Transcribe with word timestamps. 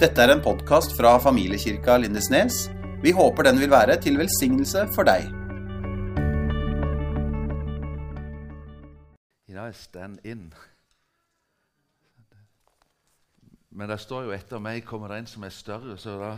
Dette 0.00 0.22
er 0.24 0.30
en 0.32 0.40
podkast 0.40 0.94
fra 0.96 1.10
familiekirka 1.20 1.98
Lindesnes. 2.00 2.70
Vi 3.02 3.10
håper 3.12 3.44
den 3.44 3.58
vil 3.60 3.68
være 3.68 3.98
til 4.00 4.14
velsignelse 4.16 4.86
for 4.94 5.04
deg. 5.04 5.26
I 9.44 9.52
dag 9.58 9.66
er 9.66 9.76
stand 9.76 10.24
in. 10.24 10.46
Men 13.76 13.92
det 13.92 13.98
står 14.00 14.30
jo 14.30 14.32
etter 14.32 14.62
meg 14.64 14.86
kommer 14.88 15.12
det 15.12 15.18
en 15.20 15.28
som 15.34 15.44
er 15.44 15.52
større, 15.52 15.98
så 16.00 16.16
da 16.22 16.30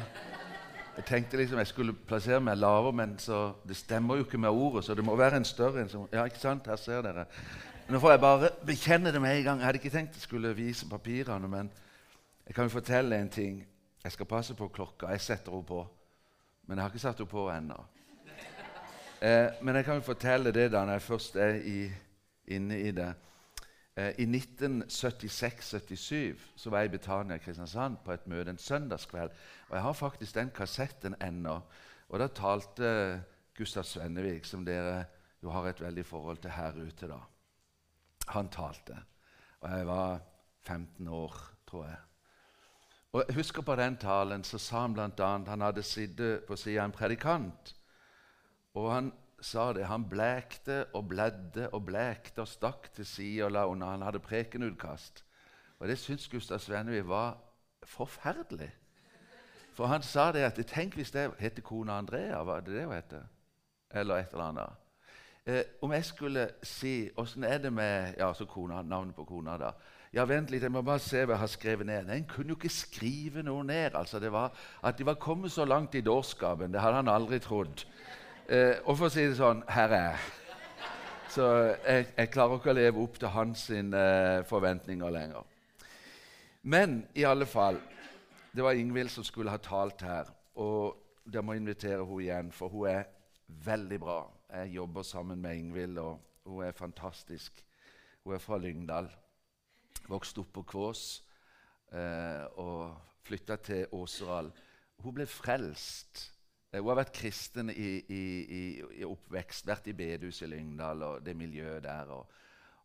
Jeg 0.97 1.05
tenkte 1.07 1.37
liksom 1.37 1.59
jeg 1.63 1.71
skulle 1.71 1.95
plassere 1.95 2.41
meg 2.41 2.59
lavere, 2.59 2.93
men 2.93 3.15
så, 3.19 3.53
det 3.69 3.77
stemmer 3.77 4.17
jo 4.17 4.27
ikke 4.27 4.39
med 4.43 4.51
ordet, 4.51 4.85
så 4.85 4.95
det 4.95 5.05
må 5.05 5.15
være 5.17 5.37
en 5.37 5.45
større 5.45 5.81
en. 5.81 5.89
Som, 5.89 6.09
ja, 6.13 6.25
ikke 6.25 6.43
sant? 6.43 6.67
Her 6.67 6.77
ser 6.77 7.03
dere. 7.03 7.25
Nå 7.89 7.99
får 7.99 8.11
jeg 8.11 8.21
bare 8.21 8.51
bekjenne 8.67 9.13
det 9.13 9.23
med 9.23 9.39
en 9.39 9.45
gang. 9.45 9.59
Jeg 9.59 9.67
hadde 9.67 9.79
ikke 9.79 9.95
tenkt 9.95 10.19
jeg 10.19 10.27
skulle 10.27 10.57
vise 10.57 10.89
papirene, 10.91 11.49
men 11.49 11.71
jeg 12.53 12.57
kan 12.57 12.69
jo 12.69 12.69
fortelle 12.69 13.17
en 13.17 13.31
ting. 13.33 13.65
Jeg 14.05 14.13
skal 14.13 14.29
passe 14.29 14.53
på 14.55 14.67
klokka. 14.69 15.09
Jeg 15.09 15.21
setter 15.25 15.55
henne 15.55 15.65
på. 15.65 15.89
Men 16.67 16.77
jeg 16.77 16.83
har 16.83 16.91
ikke 16.91 17.01
satt 17.01 17.17
henne 17.23 17.31
på 17.31 17.49
ennå. 17.49 17.85
Eh, 19.23 19.49
men 19.63 19.77
jeg 19.79 19.85
kan 19.87 19.95
jo 19.95 20.01
fortelle 20.05 20.53
det 20.53 20.73
da 20.75 20.85
når 20.85 20.93
jeg 20.99 21.03
først 21.03 21.37
er 21.41 21.55
i, 21.65 21.93
inne 22.53 22.81
i 22.81 22.91
det. 22.93 23.15
Eh, 23.97 24.13
I 24.19 24.27
1976-77 24.27 26.37
så 26.57 26.71
var 26.71 26.79
jeg 26.85 26.91
i 26.91 26.93
Betania 26.99 27.39
Kristiansand 27.41 27.97
på 28.05 28.13
et 28.13 28.27
møte 28.29 28.51
en 28.53 28.61
søndagskveld. 28.61 29.31
Og 29.71 29.77
jeg 29.77 29.83
har 29.89 30.01
faktisk 30.03 30.35
den 30.35 30.51
kassetten 30.53 31.15
ennå. 31.25 31.57
Og 32.09 32.19
da 32.21 32.27
talte 32.29 33.23
Gustav 33.57 33.89
Svennevik, 33.89 34.45
som 34.45 34.65
dere 34.69 35.05
jo 35.41 35.49
har 35.57 35.73
et 35.73 35.81
veldig 35.81 36.05
forhold 36.05 36.45
til 36.45 36.51
her 36.51 36.73
ute. 36.77 37.09
da. 37.09 37.19
Han 38.29 38.49
talte. 38.49 38.97
Og 39.61 39.71
jeg 39.71 39.87
var 39.87 40.21
15 40.67 41.09
år, 41.09 41.37
tror 41.67 41.87
jeg. 41.87 41.97
Og 43.13 43.25
jeg 43.29 43.35
husker 43.37 43.63
På 43.63 43.77
den 43.77 43.97
talen 43.97 44.45
så 44.45 44.59
sa 44.59 44.81
han 44.81 44.95
bl.a. 44.95 45.27
han 45.47 45.61
hadde 45.61 45.83
sittet 45.83 46.45
på 46.49 46.57
sida 46.57 46.81
av 46.81 46.85
en 46.89 46.93
predikant. 46.97 47.75
Og 48.75 48.93
han 48.93 49.13
sa 49.41 49.73
det. 49.73 49.85
Han 49.87 50.09
blekte 50.09 50.87
og 50.95 51.09
bledde 51.09 51.69
og 51.73 51.85
blekte 51.85 52.41
og 52.41 52.49
stakk 52.49 52.89
til 52.97 53.07
sida 53.07 53.45
og 53.45 53.53
la 53.53 53.67
unna. 53.69 53.91
Han 53.93 54.03
hadde 54.03 54.23
prekenutkast. 54.25 55.25
Og 55.79 55.89
det 55.89 55.99
syntes 55.99 56.29
Gustav 56.29 56.59
Svennevi 56.59 57.03
var 57.09 57.37
forferdelig. 57.83 58.71
For 59.75 59.87
han 59.87 60.03
sa 60.03 60.31
det 60.33 60.47
at 60.47 60.61
Tenk 60.67 60.95
hvis 60.95 61.11
det 61.11 61.31
heter 61.39 61.63
kona 61.63 61.99
Andrea. 61.99 62.43
Var 62.43 62.61
det 62.61 62.75
det 62.75 62.85
hun 62.85 62.95
heter? 62.95 63.23
Eller 63.91 64.15
et 64.17 64.33
eller 64.33 64.45
annet. 64.45 64.79
Eh, 65.47 65.65
om 65.83 65.93
jeg 65.93 66.05
skulle 66.05 66.51
si 66.63 67.11
Åssen 67.17 67.45
er 67.45 67.59
det 67.59 67.73
med 67.73 68.15
ja, 68.19 68.33
så 68.35 68.45
kona, 68.47 68.83
navnet 68.83 69.15
på 69.15 69.25
kona, 69.25 69.57
da? 69.59 69.73
Ja, 70.13 70.27
vent 70.29 70.51
litt, 70.53 70.61
jeg 70.61 70.73
må 70.73 70.83
bare 70.85 71.01
se 71.01 71.23
hva 71.25 71.39
jeg 71.39 71.41
har 71.41 71.49
skrevet 71.49 71.89
ned. 71.89 72.11
En 72.13 72.27
kunne 72.29 72.53
jo 72.53 72.59
ikke 72.59 72.69
skrive 72.69 73.41
noe 73.47 73.65
ned. 73.65 73.95
altså 73.97 74.19
det 74.21 74.33
var 74.33 74.53
At 74.85 74.99
de 74.99 75.07
var 75.07 75.15
kommet 75.15 75.53
så 75.53 75.65
langt 75.65 75.95
i 75.95 76.01
dårskapen, 76.05 76.73
det 76.73 76.81
hadde 76.81 76.97
han 76.97 77.09
aldri 77.09 77.39
trodd. 77.39 77.87
Eh, 78.49 78.77
og 78.85 78.99
for 78.99 79.07
å 79.07 79.13
si 79.13 79.25
det 79.25 79.39
sånn 79.39 79.63
Her 79.69 79.89
er 79.89 80.05
jeg. 80.11 80.19
Så 81.33 81.47
jeg, 81.87 82.07
jeg 82.19 82.31
klarer 82.31 82.59
ikke 82.59 82.71
å 82.71 82.77
leve 82.77 83.01
opp 83.01 83.17
til 83.17 83.33
hans 83.33 83.71
eh, 83.71 84.45
forventninger 84.45 85.15
lenger. 85.17 85.49
Men 86.63 87.07
i 87.15 87.25
alle 87.25 87.47
fall 87.47 87.81
Det 88.53 88.63
var 88.63 88.77
Ingvild 88.77 89.11
som 89.11 89.25
skulle 89.25 89.51
ha 89.51 89.57
talt 89.57 90.05
her. 90.05 90.29
Og 90.61 91.25
jeg 91.33 91.41
må 91.41 91.57
invitere 91.57 92.05
henne 92.05 92.21
igjen, 92.21 92.53
for 92.53 92.69
hun 92.69 92.91
er 92.91 93.09
veldig 93.65 94.01
bra. 94.01 94.21
Jeg 94.53 94.75
jobber 94.77 95.03
sammen 95.03 95.41
med 95.41 95.57
Ingvild, 95.57 95.99
og 95.99 96.21
hun 96.45 96.65
er 96.67 96.77
fantastisk. 96.77 97.65
Hun 98.25 98.35
er 98.35 98.45
fra 98.45 98.59
Lyngdal. 98.61 99.09
Vokste 100.11 100.43
opp 100.43 100.53
på 100.57 100.65
Kvås 100.73 101.23
eh, 101.93 102.45
og 102.61 102.97
flytta 103.27 103.57
til 103.63 103.87
Åseral. 103.95 104.51
Hun 105.03 105.15
ble 105.17 105.27
frelst. 105.31 106.25
Eh, 106.73 106.81
hun 106.81 106.91
har 106.91 107.03
vært 107.03 107.15
kristen 107.17 107.71
i, 107.71 107.91
i, 108.03 108.23
i, 108.43 108.63
i 109.01 109.07
oppvekst, 109.07 109.67
vært 109.69 109.91
i 109.93 109.97
bedehuset 109.97 110.49
i 110.49 110.53
Lyngdal 110.55 111.07
og 111.07 111.27
det 111.27 111.37
miljøet 111.39 111.85
der. 111.85 112.13
Og, 112.15 112.31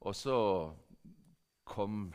og 0.02 0.16
så 0.16 0.38
kom 1.68 2.14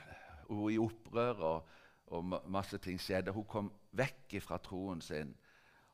hun 0.49 0.73
i 0.73 0.79
opprør, 0.81 1.45
og, 1.49 1.69
og 2.13 2.35
masse 2.53 2.79
ting 2.79 3.01
skjedde. 3.01 3.33
Hun 3.33 3.49
kom 3.49 3.73
vekk 3.97 4.39
fra 4.45 4.59
troen 4.63 5.01
sin. 5.05 5.35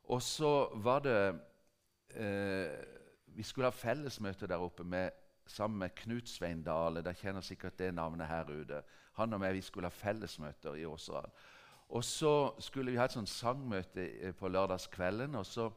Og 0.09 0.23
så 0.23 0.69
var 0.81 1.03
det 1.05 1.19
eh, 2.17 2.79
Vi 3.27 3.43
skulle 3.43 3.69
ha 3.69 3.75
fellesmøte 3.75 4.49
der 4.49 4.63
oppe 4.63 4.85
med, 4.85 5.11
sammen 5.51 5.79
med 5.79 5.95
Knut 5.97 6.29
Svein 6.29 6.63
Dale. 6.63 7.03
Dere 7.03 7.17
kjenner 7.17 7.45
sikkert 7.45 7.79
det 7.79 7.95
navnet 7.95 8.29
her 8.29 8.51
ute. 8.51 8.83
Han 9.19 9.33
og 9.33 9.41
meg 9.41 9.57
vi 9.57 9.65
skulle 9.65 9.91
ha 9.91 9.95
fellesmøter 9.95 10.79
i 10.79 10.87
Åseral. 10.87 11.31
Og 11.89 12.05
så 12.05 12.53
skulle 12.61 12.93
vi 12.93 12.99
ha 13.01 13.07
et 13.09 13.17
sånt 13.17 13.31
sangmøte 13.33 14.05
eh, 14.21 14.35
på 14.35 14.49
lørdagskvelden. 14.49 15.35
og 15.35 15.47
så, 15.47 15.71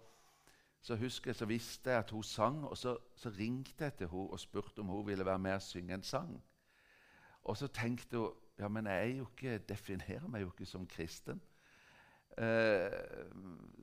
så 0.82 0.96
husker 0.96 1.32
jeg, 1.32 1.36
så 1.36 1.46
visste 1.46 1.90
jeg 1.90 2.00
at 2.00 2.12
hun 2.12 2.24
sang, 2.24 2.66
og 2.66 2.78
så, 2.78 2.98
så 3.16 3.30
ringte 3.30 3.84
jeg 3.84 3.94
til 3.94 4.08
henne 4.08 4.30
og 4.30 4.40
spurte 4.40 4.80
om 4.80 4.92
hun 4.92 5.08
ville 5.08 5.26
være 5.26 5.40
med 5.40 5.54
og 5.54 5.62
synge 5.62 5.94
en 5.94 6.04
sang. 6.04 6.44
Og 7.44 7.58
så 7.58 7.68
tenkte 7.68 8.18
hun 8.18 8.32
ja, 8.60 8.68
men 8.68 8.86
jeg 8.86 9.22
ikke, 9.22 9.58
definerer 9.58 10.28
meg 10.30 10.42
jo 10.42 10.52
ikke 10.52 10.66
som 10.66 10.88
kristen. 10.88 11.42
Eh, 12.38 12.92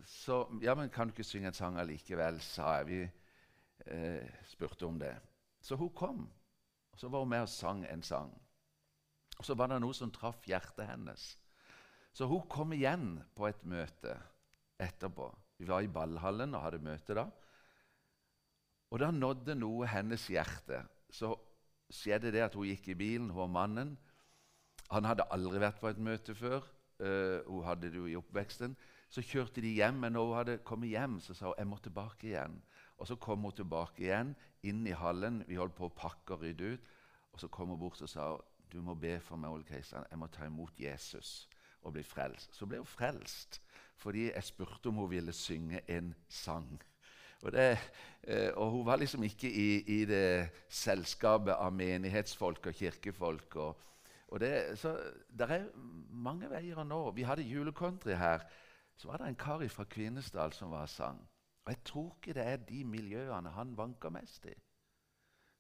så 0.05 0.47
ja, 0.63 0.75
men 0.75 0.91
kan 0.91 1.09
du 1.09 1.13
ikke 1.13 1.25
synge 1.25 1.51
en 1.51 1.57
sang 1.57 1.79
allikevel, 1.79 2.41
sa 2.41 2.77
jeg. 2.79 2.87
Vi 2.87 3.01
eh, 3.87 4.29
spurte 4.47 4.87
om 4.87 4.99
det. 5.01 5.17
Så 5.61 5.77
hun 5.77 5.91
kom, 5.95 6.25
og 6.93 7.01
så 7.01 7.11
var 7.11 7.25
hun 7.25 7.33
med 7.33 7.47
og 7.47 7.53
sang 7.53 7.85
en 7.89 8.03
sang. 8.03 8.33
Og 9.39 9.47
så 9.47 9.55
var 9.55 9.71
det 9.71 9.81
noe 9.83 9.95
som 9.95 10.11
traff 10.15 10.47
hjertet 10.49 10.89
hennes. 10.89 11.31
Så 12.13 12.27
hun 12.27 12.47
kom 12.51 12.73
igjen 12.75 13.21
på 13.39 13.47
et 13.47 13.61
møte 13.69 14.17
etterpå. 14.83 15.29
Vi 15.59 15.67
var 15.69 15.83
i 15.83 15.91
ballhallen 15.91 16.55
og 16.55 16.65
hadde 16.65 16.83
møte 16.83 17.15
da. 17.19 17.29
Og 18.91 19.03
da 19.03 19.11
nådde 19.13 19.55
noe 19.59 19.87
hennes 19.91 20.25
hjerte. 20.31 20.81
Så 21.11 21.35
skjedde 21.93 22.33
det 22.35 22.43
at 22.47 22.57
hun 22.57 22.69
gikk 22.69 22.91
i 22.93 22.99
bilen, 22.99 23.31
hun 23.31 23.47
og 23.47 23.53
mannen. 23.53 23.97
Han 24.93 25.07
hadde 25.09 25.29
aldri 25.35 25.61
vært 25.61 25.81
på 25.81 25.91
et 25.91 26.01
møte 26.01 26.35
før. 26.37 26.65
Uh, 26.99 27.45
hun 27.47 27.67
hadde 27.67 27.91
det 27.93 28.01
jo 28.01 28.09
i 28.11 28.17
oppveksten. 28.19 28.75
Så 29.09 29.23
kjørte 29.25 29.63
de 29.65 29.71
hjem, 29.79 30.01
men 30.03 30.17
når 30.17 30.27
hun 30.27 30.39
hadde 30.41 30.59
kommet 30.67 30.93
hjem, 30.93 31.19
så 31.25 31.37
sa 31.37 31.51
hun 31.51 31.61
jeg 31.61 31.71
må 31.71 31.79
tilbake 31.85 32.31
igjen. 32.33 32.59
Og 32.99 33.07
Så 33.07 33.17
kom 33.17 33.47
hun 33.47 33.53
tilbake 33.53 34.03
igjen, 34.03 34.35
inn 34.63 34.87
i 34.87 34.97
hallen. 34.97 35.45
Vi 35.47 35.59
holdt 35.59 35.77
på 35.79 35.87
å 35.87 35.95
pakke 35.95 36.35
og 36.35 36.43
rydde 36.43 36.75
ut. 36.75 36.89
Og 37.33 37.41
Så 37.41 37.49
kom 37.49 37.69
hun 37.69 37.79
bort 37.79 38.03
og 38.03 38.11
sa 38.11 38.33
du 38.73 38.83
må 38.85 38.95
be 38.95 39.21
for 39.21 39.41
meg, 39.41 39.51
Ole 39.51 39.65
Kristian. 39.65 40.05
Jeg 40.11 40.19
må 40.19 40.27
ta 40.27 40.45
imot 40.45 40.81
Jesus 40.81 41.49
og 41.83 41.95
bli 41.95 42.03
frelst. 42.03 42.55
Så 42.55 42.67
ble 42.67 42.83
hun 42.83 42.87
frelst 42.89 43.63
fordi 43.99 44.29
jeg 44.29 44.47
spurte 44.47 44.93
om 44.93 45.01
hun 45.01 45.11
ville 45.11 45.33
synge 45.35 45.81
en 45.91 46.13
sang. 46.31 46.69
Og, 47.43 47.53
det, 47.53 47.79
eh, 48.23 48.53
og 48.55 48.71
hun 48.71 48.85
var 48.87 48.97
liksom 48.97 49.25
ikke 49.27 49.51
i, 49.51 49.81
i, 49.83 50.05
det 50.07 50.51
selskapet 50.69 51.55
av 51.55 51.73
menighetsfolk 51.75 52.67
og 52.71 52.75
kirkefolk. 52.79 53.57
Og, 53.57 53.81
og 54.29 54.41
det, 54.41 54.79
så 54.79 54.95
det 55.31 55.51
er 55.51 55.67
mange 56.11 56.51
veier 56.51 56.79
å 56.79 56.87
nå. 56.87 57.01
Vi 57.17 57.27
hadde 57.27 57.47
julecountry 57.47 58.15
her. 58.19 58.47
Så 58.99 59.11
var 59.11 59.19
det 59.19 59.33
en 59.33 59.39
kar 59.39 59.67
fra 59.71 59.87
Kvinesdal 59.91 60.55
som 60.55 60.71
var 60.71 60.87
sang. 60.87 61.19
Og 61.69 61.73
jeg 61.75 61.85
tror 61.85 62.15
ikke 62.17 62.33
det 62.33 62.45
er 62.49 62.57
de 62.57 62.85
miljøene 62.85 63.51
han 63.53 63.75
vanker 63.77 64.09
mest 64.09 64.47
i. 64.49 64.55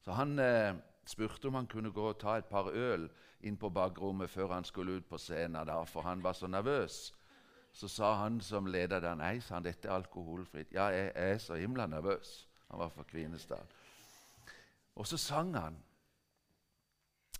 Så 0.00 0.14
han 0.16 0.38
eh, 0.40 0.74
spurte 1.04 1.50
om 1.50 1.58
han 1.58 1.66
kunne 1.68 1.90
gå 1.92 2.06
og 2.08 2.16
ta 2.22 2.38
et 2.38 2.48
par 2.48 2.70
øl 2.72 3.10
inn 3.44 3.58
på 3.60 3.68
bakrommet 3.68 4.30
før 4.32 4.54
han 4.54 4.64
skulle 4.64 4.94
ut 4.96 5.08
på 5.10 5.18
scenen, 5.20 5.66
da, 5.68 5.82
for 5.84 6.08
han 6.08 6.22
var 6.24 6.32
så 6.32 6.48
nervøs. 6.48 7.12
Så 7.72 7.90
sa 7.92 8.14
han 8.22 8.40
som 8.40 8.66
leder 8.72 9.04
der 9.04 9.20
nei, 9.20 9.34
sa 9.44 9.58
han, 9.58 9.66
dette 9.68 9.88
er 9.88 9.98
alkoholfritt. 9.98 10.72
Ja, 10.72 10.88
jeg, 10.96 11.12
jeg 11.12 11.34
er 11.34 11.44
så 11.44 11.60
himla 11.60 11.86
nervøs. 11.86 12.48
Han 12.70 12.80
var 12.80 12.88
fra 12.88 13.04
Kvinesdal. 13.04 13.68
Og 14.96 15.06
så 15.06 15.20
sang 15.20 15.52
han. 15.60 15.76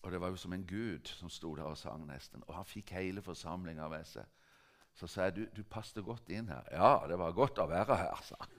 Og 0.02 0.12
det 0.12 0.20
var 0.20 0.28
jo 0.28 0.36
som 0.36 0.52
en 0.52 0.68
gud 0.68 1.08
som 1.08 1.32
sto 1.32 1.54
der 1.56 1.72
og 1.72 1.80
sang 1.80 2.04
nesten. 2.06 2.44
Og 2.46 2.54
han 2.60 2.68
fikk 2.68 2.92
hele 3.00 3.24
forsamlinga 3.24 3.88
med 3.88 4.04
seg. 4.04 4.28
Så 4.92 5.06
sa 5.08 5.30
jeg 5.30 5.36
du, 5.36 5.44
du 5.56 5.64
passet 5.64 6.04
godt 6.04 6.28
inn 6.28 6.52
her. 6.52 6.68
Ja, 6.68 7.06
det 7.08 7.16
var 7.16 7.32
godt 7.32 7.64
å 7.64 7.70
være 7.72 7.96
her, 7.96 8.24
sa 8.28 8.36
han. 8.44 8.57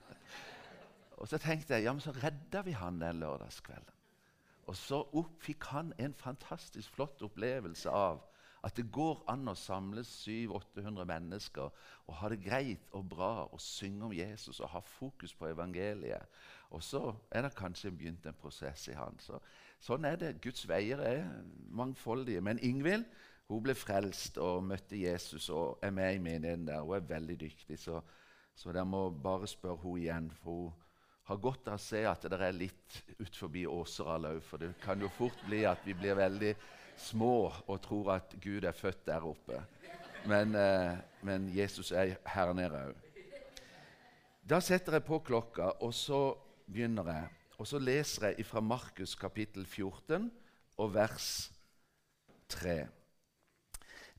Og 1.20 1.28
så 1.28 1.38
tenkte 1.38 1.76
jeg 1.76 1.84
ja, 1.84 1.92
men 1.92 2.00
så 2.00 2.14
redda 2.16 2.62
vi 2.64 2.72
han 2.72 3.00
den 3.00 3.20
lørdagskvelden. 3.20 3.96
Og 4.70 4.76
så 4.76 5.00
fikk 5.42 5.66
han 5.72 5.92
en 5.98 6.14
fantastisk 6.14 6.94
flott 6.94 7.22
opplevelse 7.26 7.90
av 7.90 8.22
at 8.64 8.76
det 8.76 8.90
går 8.92 9.22
an 9.32 9.48
å 9.48 9.56
samles 9.56 10.08
700-800 10.26 11.06
mennesker 11.08 11.70
og 12.06 12.16
ha 12.20 12.28
det 12.28 12.42
greit 12.44 12.92
og 12.96 13.06
bra 13.08 13.30
og 13.46 13.60
synge 13.60 14.04
om 14.08 14.12
Jesus 14.14 14.60
og 14.60 14.68
ha 14.74 14.82
fokus 14.84 15.32
på 15.34 15.48
evangeliet. 15.48 16.28
Og 16.70 16.84
så 16.84 17.14
er 17.30 17.46
det 17.46 17.54
kanskje 17.56 17.90
begynt 17.90 18.26
en 18.28 18.36
prosess 18.36 18.86
i 18.92 18.96
han. 18.98 19.16
Så, 19.20 19.40
sånn 19.80 20.04
er 20.04 20.20
det. 20.20 20.34
Guds 20.44 20.68
veier 20.68 21.00
er 21.02 21.24
mangfoldige. 21.72 22.44
Men 22.44 22.60
Ingvild 22.62 23.08
hun 23.50 23.64
ble 23.64 23.74
frelst 23.74 24.38
og 24.38 24.62
møtte 24.62 25.00
Jesus 25.00 25.48
og 25.50 25.80
er 25.82 25.90
med 25.90 26.14
i 26.14 26.22
menigheten 26.22 26.68
der. 26.68 26.84
Hun 26.84 27.00
er 27.00 27.08
veldig 27.08 27.40
dyktig, 27.40 27.80
så, 27.80 27.98
så 28.54 28.70
dere 28.70 28.86
må 28.86 29.08
bare 29.10 29.48
spørre 29.50 29.80
henne 29.82 30.04
igjen. 30.04 30.30
for 30.30 30.52
hun 30.52 30.89
har 31.24 31.36
godt 31.36 31.68
av 31.70 31.78
å 31.78 31.82
se 31.82 32.02
at 32.08 32.24
det 32.26 32.38
er 32.40 32.56
litt 32.56 33.00
ut 33.20 33.36
forbi 33.36 33.66
Åseral 33.68 34.26
òg. 34.32 34.40
For 34.42 34.62
det 34.62 34.72
kan 34.82 35.00
jo 35.00 35.10
fort 35.14 35.44
bli 35.46 35.64
at 35.68 35.84
vi 35.86 35.94
blir 35.94 36.18
veldig 36.18 36.54
små 37.00 37.50
og 37.66 37.80
tror 37.84 38.14
at 38.16 38.34
Gud 38.42 38.64
er 38.64 38.76
født 38.76 39.06
der 39.06 39.26
oppe. 39.26 39.62
Men, 40.26 40.54
eh, 40.54 40.98
men 41.22 41.48
Jesus 41.54 41.92
er 41.92 42.16
her 42.26 42.52
nede 42.52 42.82
òg. 42.90 43.06
Da 44.42 44.60
setter 44.60 44.98
jeg 44.98 45.04
på 45.06 45.20
klokka, 45.22 45.70
og 45.80 45.94
så 45.94 46.34
begynner 46.66 47.06
jeg. 47.12 47.28
Og 47.58 47.66
så 47.66 47.78
leser 47.78 48.26
jeg 48.26 48.46
fra 48.46 48.60
Markus 48.60 49.14
kapittel 49.14 49.66
14 49.66 50.30
og 50.78 50.94
vers 50.94 51.50
3. 52.48 52.88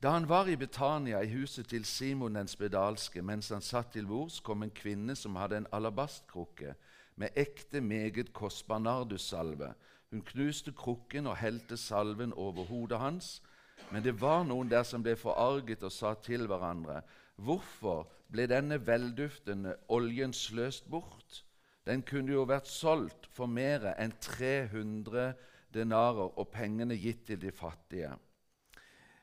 Da 0.02 0.10
han 0.10 0.28
var 0.28 0.48
i 0.48 0.56
Betania, 0.56 1.20
i 1.20 1.30
huset 1.30 1.68
til 1.68 1.84
Simon 1.84 2.34
den 2.34 2.48
spedalske, 2.48 3.22
mens 3.22 3.48
han 3.48 3.62
satt 3.62 3.92
til 3.92 4.06
bords, 4.06 4.40
kom 4.40 4.62
en 4.62 4.70
kvinne 4.74 5.14
som 5.16 5.36
hadde 5.36 5.56
en 5.56 5.68
alabastkrukke 5.72 6.74
med 7.16 7.28
ekte, 7.36 7.80
meget 7.80 8.32
kostbar 8.32 8.78
nardussalve. 8.78 9.74
Hun 10.10 10.22
knuste 10.22 10.72
krukken 10.72 11.26
og 11.26 11.36
helte 11.36 11.76
salven 11.76 12.32
over 12.32 12.64
hodet 12.64 12.98
hans. 12.98 13.42
Men 13.90 14.04
det 14.04 14.20
var 14.20 14.44
noen 14.44 14.70
der 14.70 14.84
som 14.86 15.02
ble 15.02 15.16
forarget 15.16 15.82
og 15.82 15.92
sa 15.92 16.14
til 16.14 16.46
hverandre.: 16.46 17.02
Hvorfor 17.36 18.08
ble 18.32 18.46
denne 18.46 18.78
velduftende 18.86 19.76
oljen 19.88 20.32
sløst 20.32 20.90
bort? 20.90 21.44
Den 21.86 22.02
kunne 22.02 22.32
jo 22.32 22.44
vært 22.46 22.68
solgt 22.68 23.26
for 23.32 23.50
mer 23.50 23.88
enn 23.96 24.12
300 24.20 25.32
denarer 25.74 26.38
og 26.38 26.48
pengene 26.52 26.96
gitt 27.00 27.26
til 27.26 27.40
de 27.42 27.50
fattige. 27.52 28.12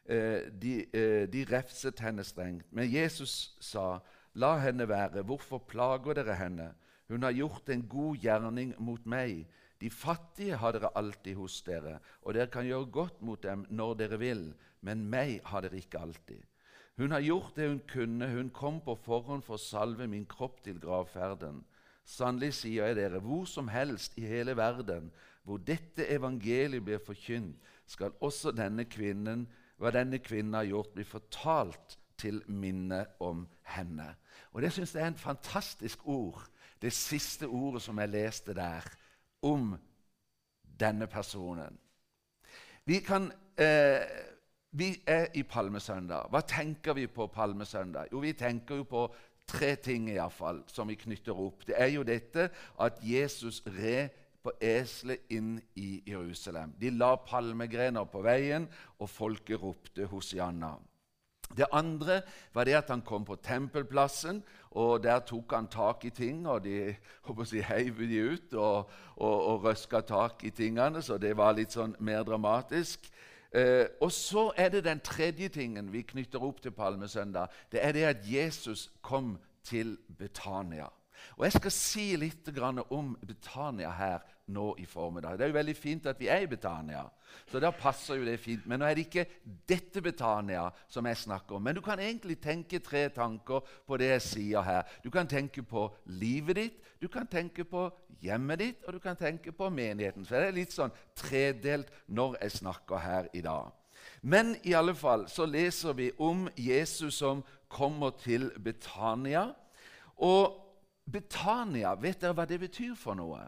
Eh, 0.09 0.49
de, 0.61 0.73
eh, 0.93 1.25
de 1.29 1.45
refset 1.51 1.99
henne 1.99 2.23
strengt. 2.23 2.65
Men 2.73 2.93
Jesus 2.93 3.55
sa, 3.61 3.99
'La 4.35 4.57
henne 4.57 4.87
være. 4.87 5.21
Hvorfor 5.21 5.57
plager 5.57 6.13
dere 6.13 6.35
henne?' 6.35 6.73
Hun 7.09 7.25
har 7.25 7.33
gjort 7.33 7.69
en 7.69 7.87
god 7.89 8.17
gjerning 8.21 8.75
mot 8.77 9.05
meg. 9.09 9.47
De 9.81 9.89
fattige 9.89 10.57
har 10.59 10.75
dere 10.75 10.91
alltid 10.99 11.37
hos 11.39 11.61
dere, 11.65 11.97
og 12.21 12.35
dere 12.35 12.51
kan 12.51 12.67
gjøre 12.67 12.91
godt 12.91 13.21
mot 13.25 13.41
dem 13.43 13.65
når 13.69 13.95
dere 14.01 14.19
vil, 14.19 14.43
men 14.85 15.05
meg 15.09 15.39
har 15.47 15.63
dere 15.65 15.79
ikke 15.79 16.01
alltid. 16.03 16.43
Hun 16.99 17.15
har 17.15 17.23
gjort 17.23 17.55
det 17.55 17.69
hun 17.69 17.81
kunne, 17.87 18.27
hun 18.27 18.49
kom 18.51 18.81
på 18.83 18.97
forhånd 19.05 19.45
for 19.47 19.55
å 19.55 19.63
salve 19.63 20.07
min 20.11 20.27
kropp 20.27 20.59
til 20.65 20.81
gravferden. 20.83 21.61
Sannelig 22.03 22.57
sier 22.59 22.89
jeg 22.89 22.97
dere, 22.97 23.21
hvor 23.23 23.47
som 23.47 23.69
helst 23.71 24.17
i 24.19 24.27
hele 24.27 24.57
verden 24.57 25.09
hvor 25.47 25.61
dette 25.63 26.05
evangeliet 26.11 26.83
blir 26.85 26.99
forkynt, 27.01 27.55
skal 27.89 28.13
også 28.21 28.51
denne 28.53 28.83
kvinnen 28.85 29.47
hva 29.79 29.93
denne 29.95 30.19
kvinnen 30.19 30.57
har 30.57 30.67
gjort, 30.67 30.91
bli 30.93 31.05
fortalt 31.07 31.95
til 32.19 32.41
minne 32.51 33.05
om 33.23 33.45
henne. 33.71 34.11
Og 34.51 34.61
Det 34.61 34.73
syns 34.75 34.95
jeg 34.95 35.03
er 35.03 35.13
en 35.13 35.21
fantastisk 35.21 36.03
ord, 36.03 36.43
det 36.81 36.93
siste 36.95 37.47
ordet 37.47 37.81
som 37.83 37.99
jeg 37.99 38.09
leste 38.13 38.55
der, 38.55 38.85
om 39.41 39.75
denne 40.79 41.07
personen. 41.07 41.77
Vi, 42.85 42.99
kan, 42.99 43.31
eh, 43.57 44.01
vi 44.71 44.95
er 45.07 45.27
i 45.33 45.43
Palmesøndag. 45.43 46.29
Hva 46.29 46.41
tenker 46.41 46.93
vi 46.93 47.07
på 47.07 47.27
Palmesøndag? 47.27 48.09
Jo, 48.11 48.19
vi 48.19 48.33
tenker 48.33 48.75
jo 48.75 48.83
på 48.83 49.03
tre 49.47 49.75
ting 49.75 50.09
i 50.09 50.17
hvert 50.17 50.33
fall, 50.33 50.63
som 50.67 50.87
vi 50.87 50.97
knytter 50.99 51.37
opp. 51.37 51.67
Det 51.67 51.75
er 51.77 51.91
jo 51.93 52.03
dette 52.03 52.49
at 52.79 52.99
Jesus 53.03 53.61
red 53.65 54.09
på 54.43 54.53
eselet 54.63 55.31
inn 55.35 55.57
i 55.75 55.99
Jerusalem. 56.07 56.73
De 56.79 56.91
la 56.95 57.15
palmegrener 57.27 58.07
på 58.07 58.21
veien, 58.23 58.67
og 58.99 59.09
folket 59.11 59.59
ropte 59.61 60.07
Hosianna. 60.07 60.77
Det 61.57 61.65
andre 61.71 62.21
var 62.53 62.63
det 62.63 62.75
at 62.77 62.89
han 62.89 63.01
kom 63.01 63.25
på 63.25 63.35
tempelplassen, 63.35 64.43
og 64.71 65.03
der 65.03 65.19
tok 65.25 65.53
han 65.53 65.67
tak 65.67 66.05
i 66.05 66.09
ting. 66.09 66.47
og 66.47 66.63
De 66.63 66.95
si, 67.45 67.61
heiv 67.61 67.97
de 67.97 68.21
ut 68.33 68.53
og, 68.53 68.89
og, 69.15 69.45
og 69.47 69.63
røska 69.63 70.01
tak 70.01 70.43
i 70.43 70.49
tingene, 70.49 71.01
så 71.01 71.17
det 71.17 71.37
var 71.37 71.57
litt 71.57 71.73
sånn 71.73 71.95
mer 71.99 72.23
dramatisk. 72.23 73.09
Eh, 73.51 73.85
og 74.01 74.11
så 74.13 74.51
er 74.57 74.69
det 74.69 74.83
den 74.85 75.01
tredje 75.01 75.49
tingen 75.49 75.89
vi 75.93 76.03
knytter 76.05 76.43
opp 76.43 76.61
til 76.61 76.71
Palmesøndag. 76.71 77.49
Det 77.71 77.81
er 77.81 77.91
det 77.91 78.05
at 78.05 78.25
Jesus 78.29 78.91
kom 79.01 79.39
til 79.63 79.97
Betania. 80.17 80.89
Og 81.37 81.43
Jeg 81.43 81.51
skal 81.51 81.71
si 81.71 82.15
litt 82.15 82.49
om 82.89 83.17
Betania 83.27 83.89
her 83.89 84.19
nå 84.49 84.73
i 84.81 84.85
formiddag. 84.89 85.37
Det 85.37 85.45
er 85.45 85.51
jo 85.51 85.57
veldig 85.59 85.75
fint 85.77 86.09
at 86.09 86.19
vi 86.19 86.29
er 86.31 86.43
i 86.43 86.49
Betania, 86.49 87.05
så 87.49 87.61
da 87.61 87.71
passer 87.75 88.19
jo 88.19 88.25
det 88.27 88.39
fint. 88.41 88.65
Men 88.67 88.81
nå 88.81 88.87
er 88.87 88.97
det 88.97 89.05
ikke 89.07 89.25
dette 89.69 90.01
Betania 90.01 90.65
som 90.89 91.05
jeg 91.05 91.21
snakker 91.23 91.57
om. 91.57 91.63
Men 91.63 91.77
du 91.77 91.81
kan 91.85 92.01
egentlig 92.01 92.39
tenke 92.41 92.81
tre 92.83 93.07
tanker 93.13 93.65
på 93.87 93.99
det 94.01 94.11
jeg 94.13 94.25
sier 94.27 94.65
her. 94.65 94.87
Du 95.03 95.09
kan 95.13 95.29
tenke 95.29 95.63
på 95.63 95.87
livet 96.19 96.61
ditt, 96.61 96.79
du 96.99 97.07
kan 97.07 97.27
tenke 97.27 97.63
på 97.63 97.87
hjemmet 98.21 98.59
ditt, 98.59 98.85
og 98.87 98.97
du 98.97 98.99
kan 99.03 99.17
tenke 99.17 99.51
på 99.55 99.69
menigheten. 99.69 100.25
Så 100.25 100.35
det 100.35 100.49
er 100.49 100.57
litt 100.57 100.75
sånn 100.75 100.93
tredelt 101.17 101.91
når 102.07 102.39
jeg 102.41 102.57
snakker 102.59 103.05
her 103.05 103.29
i 103.33 103.43
dag. 103.45 103.69
Men 104.21 104.55
i 104.67 104.73
alle 104.75 104.95
fall 104.95 105.27
så 105.31 105.45
leser 105.47 105.95
vi 105.95 106.09
om 106.19 106.47
Jesus 106.57 107.21
som 107.21 107.43
kommer 107.71 108.15
til 108.19 108.49
Betania. 108.59 109.49
Og 110.25 110.57
Betania, 111.09 111.95
vet 111.95 112.21
dere 112.21 112.35
hva 112.37 112.45
det 112.49 112.59
betyr 112.61 112.93
for 112.99 113.17
noe? 113.17 113.41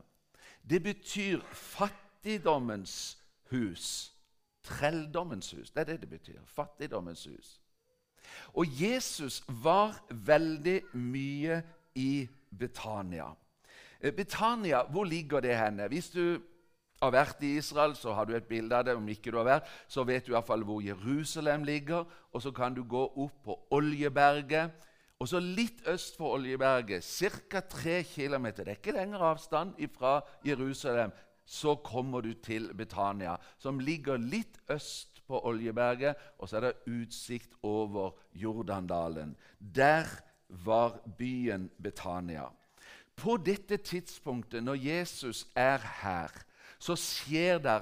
Det 0.69 0.83
betyr 0.83 1.39
fattigdommens 1.53 3.17
hus. 3.51 4.13
Trelldommens 4.63 5.51
hus. 5.51 5.71
Det 5.71 5.79
er 5.79 5.83
det 5.83 6.01
det 6.01 6.09
betyr. 6.09 6.41
Fattigdommens 6.45 7.25
hus. 7.25 7.61
Og 8.53 8.65
Jesus 8.81 9.43
var 9.47 10.05
veldig 10.09 10.81
mye 10.93 11.61
i 11.95 12.27
Betania. 12.59 13.25
Eh, 14.01 14.13
Betania, 14.13 14.83
hvor 14.83 15.03
ligger 15.03 15.39
det 15.39 15.57
henne? 15.57 15.87
Hvis 15.87 16.09
du 16.09 16.41
har 17.01 17.11
vært 17.11 17.41
i 17.43 17.57
Israel, 17.57 17.95
så 17.95 18.13
har 18.13 18.25
du 18.25 18.35
et 18.35 18.47
bilde 18.47 18.75
av 18.75 18.85
det. 18.85 18.95
Om 18.95 19.09
ikke 19.09 19.31
du 19.31 19.37
har 19.37 19.47
vært, 19.47 19.69
så 19.87 20.03
vet 20.03 20.27
du 20.27 20.33
iallfall 20.33 20.63
hvor 20.63 20.81
Jerusalem 20.85 21.63
ligger. 21.63 22.05
Og 22.31 22.41
så 22.41 22.51
kan 22.51 22.73
du 22.73 22.83
gå 22.83 23.05
opp 23.15 23.43
på 23.43 23.57
Oljeberget 23.71 24.71
og 25.21 25.27
så 25.29 25.37
litt 25.37 25.83
øst 25.85 26.15
for 26.17 26.33
Oljeberget, 26.39 27.05
ca. 27.05 27.59
3 27.69 27.99
km, 28.09 28.47
det 28.57 28.65
er 28.65 28.79
ikke 28.79 28.95
lengre 28.95 29.27
avstand 29.35 29.75
fra 29.93 30.15
Jerusalem, 30.45 31.11
så 31.45 31.75
kommer 31.75 32.21
du 32.25 32.33
til 32.33 32.71
Betania, 32.73 33.35
som 33.61 33.79
ligger 33.79 34.17
litt 34.17 34.57
øst 34.73 35.21
på 35.27 35.37
Oljeberget, 35.45 36.17
og 36.39 36.49
så 36.49 36.57
er 36.57 36.65
det 36.65 36.89
utsikt 36.89 37.53
over 37.61 38.15
Jordandalen. 38.33 39.35
Der 39.59 40.09
var 40.49 40.97
byen 41.17 41.69
Betania. 41.77 42.47
På 43.15 43.37
dette 43.37 43.77
tidspunktet, 43.77 44.63
når 44.63 44.79
Jesus 44.81 45.45
er 45.55 45.77
her, 46.01 46.33
så 46.81 46.95
skjer 46.97 47.59
det 47.61 47.77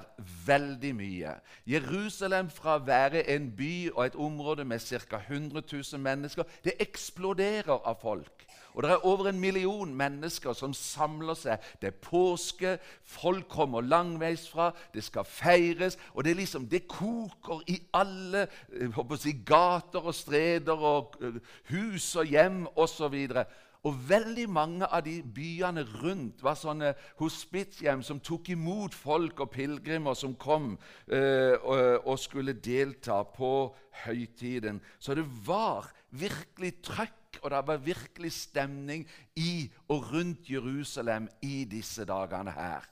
veldig 0.46 0.92
mye. 0.96 1.32
Jerusalem, 1.68 2.50
fra 2.52 2.76
å 2.76 2.84
være 2.84 3.24
en 3.32 3.48
by 3.56 3.74
og 3.94 4.04
et 4.04 4.18
område 4.20 4.66
med 4.68 4.84
ca. 4.84 5.22
100 5.24 5.62
000 5.72 6.02
mennesker, 6.04 6.44
det 6.64 6.76
eksploderer 6.84 7.80
av 7.80 7.96
folk. 8.02 8.44
Og 8.74 8.82
Det 8.82 8.90
er 8.90 9.06
over 9.06 9.28
en 9.28 9.40
million 9.40 9.94
mennesker 9.94 10.52
som 10.52 10.74
samler 10.74 11.34
seg. 11.34 11.58
Det 11.80 11.86
er 11.86 11.96
påske, 12.04 12.78
folk 13.02 13.48
kommer 13.48 13.80
langveisfra, 13.80 14.70
det 14.94 15.04
skal 15.04 15.24
feires. 15.24 15.98
Og 16.14 16.24
det, 16.24 16.36
liksom, 16.36 16.68
det 16.68 16.86
koker 16.88 17.64
i 17.66 17.80
alle 17.94 18.46
eh, 18.72 19.16
si, 19.18 19.32
gater 19.46 20.06
og 20.06 20.14
streder 20.14 20.72
og 20.72 21.16
eh, 21.20 21.40
hus 21.74 22.16
og 22.16 22.24
hjem 22.24 22.66
osv. 22.76 23.04
Og 23.04 23.46
veldig 23.88 24.44
mange 24.52 24.84
av 24.84 25.04
de 25.06 25.20
byene 25.24 25.86
rundt 26.02 26.42
var 26.44 26.58
sånne 26.58 26.92
hospitshjem 27.20 28.02
som 28.04 28.20
tok 28.20 28.50
imot 28.52 28.96
folk 28.96 29.40
og 29.40 29.52
pilegrimer 29.54 30.18
som 30.18 30.34
kom 30.36 30.74
eh, 31.08 31.56
og, 31.56 32.04
og, 32.04 32.18
skulle 32.20 32.58
delta 32.60 33.22
på 33.24 33.70
høytiden. 34.04 34.82
Så 35.00 35.16
det 35.16 35.24
var 35.46 35.88
virkelig 36.10 36.74
trøkk, 36.84 37.40
og 37.40 37.50
det 37.54 37.62
var 37.68 37.84
virkelig 37.84 38.32
stemning 38.36 39.06
i 39.38 39.70
og 39.88 40.10
rundt 40.12 40.50
Jerusalem 40.50 41.30
i 41.46 41.64
disse 41.64 42.04
dagene 42.04 42.52
her. 42.52 42.84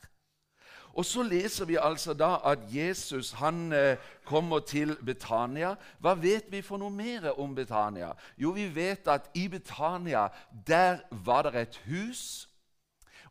Og 0.99 1.07
så 1.07 1.23
leser 1.23 1.69
vi 1.69 1.77
altså 1.79 2.15
da 2.15 2.41
at 2.51 2.65
Jesus 2.75 3.31
han 3.39 3.73
eh, 3.73 3.97
kommer 4.27 4.59
til 4.67 4.97
Betania. 5.07 5.77
Hva 6.03 6.17
vet 6.19 6.51
vi 6.51 6.63
for 6.63 6.81
noe 6.83 6.91
mer 6.91 7.31
om 7.39 7.55
Betania? 7.55 8.11
Jo, 8.35 8.51
vi 8.57 8.67
vet 8.75 9.07
at 9.07 9.31
i 9.39 9.47
Betania 9.49 10.27
der 10.67 11.05
var 11.11 11.47
det 11.47 11.55
et 11.55 11.81
hus. 11.87 12.49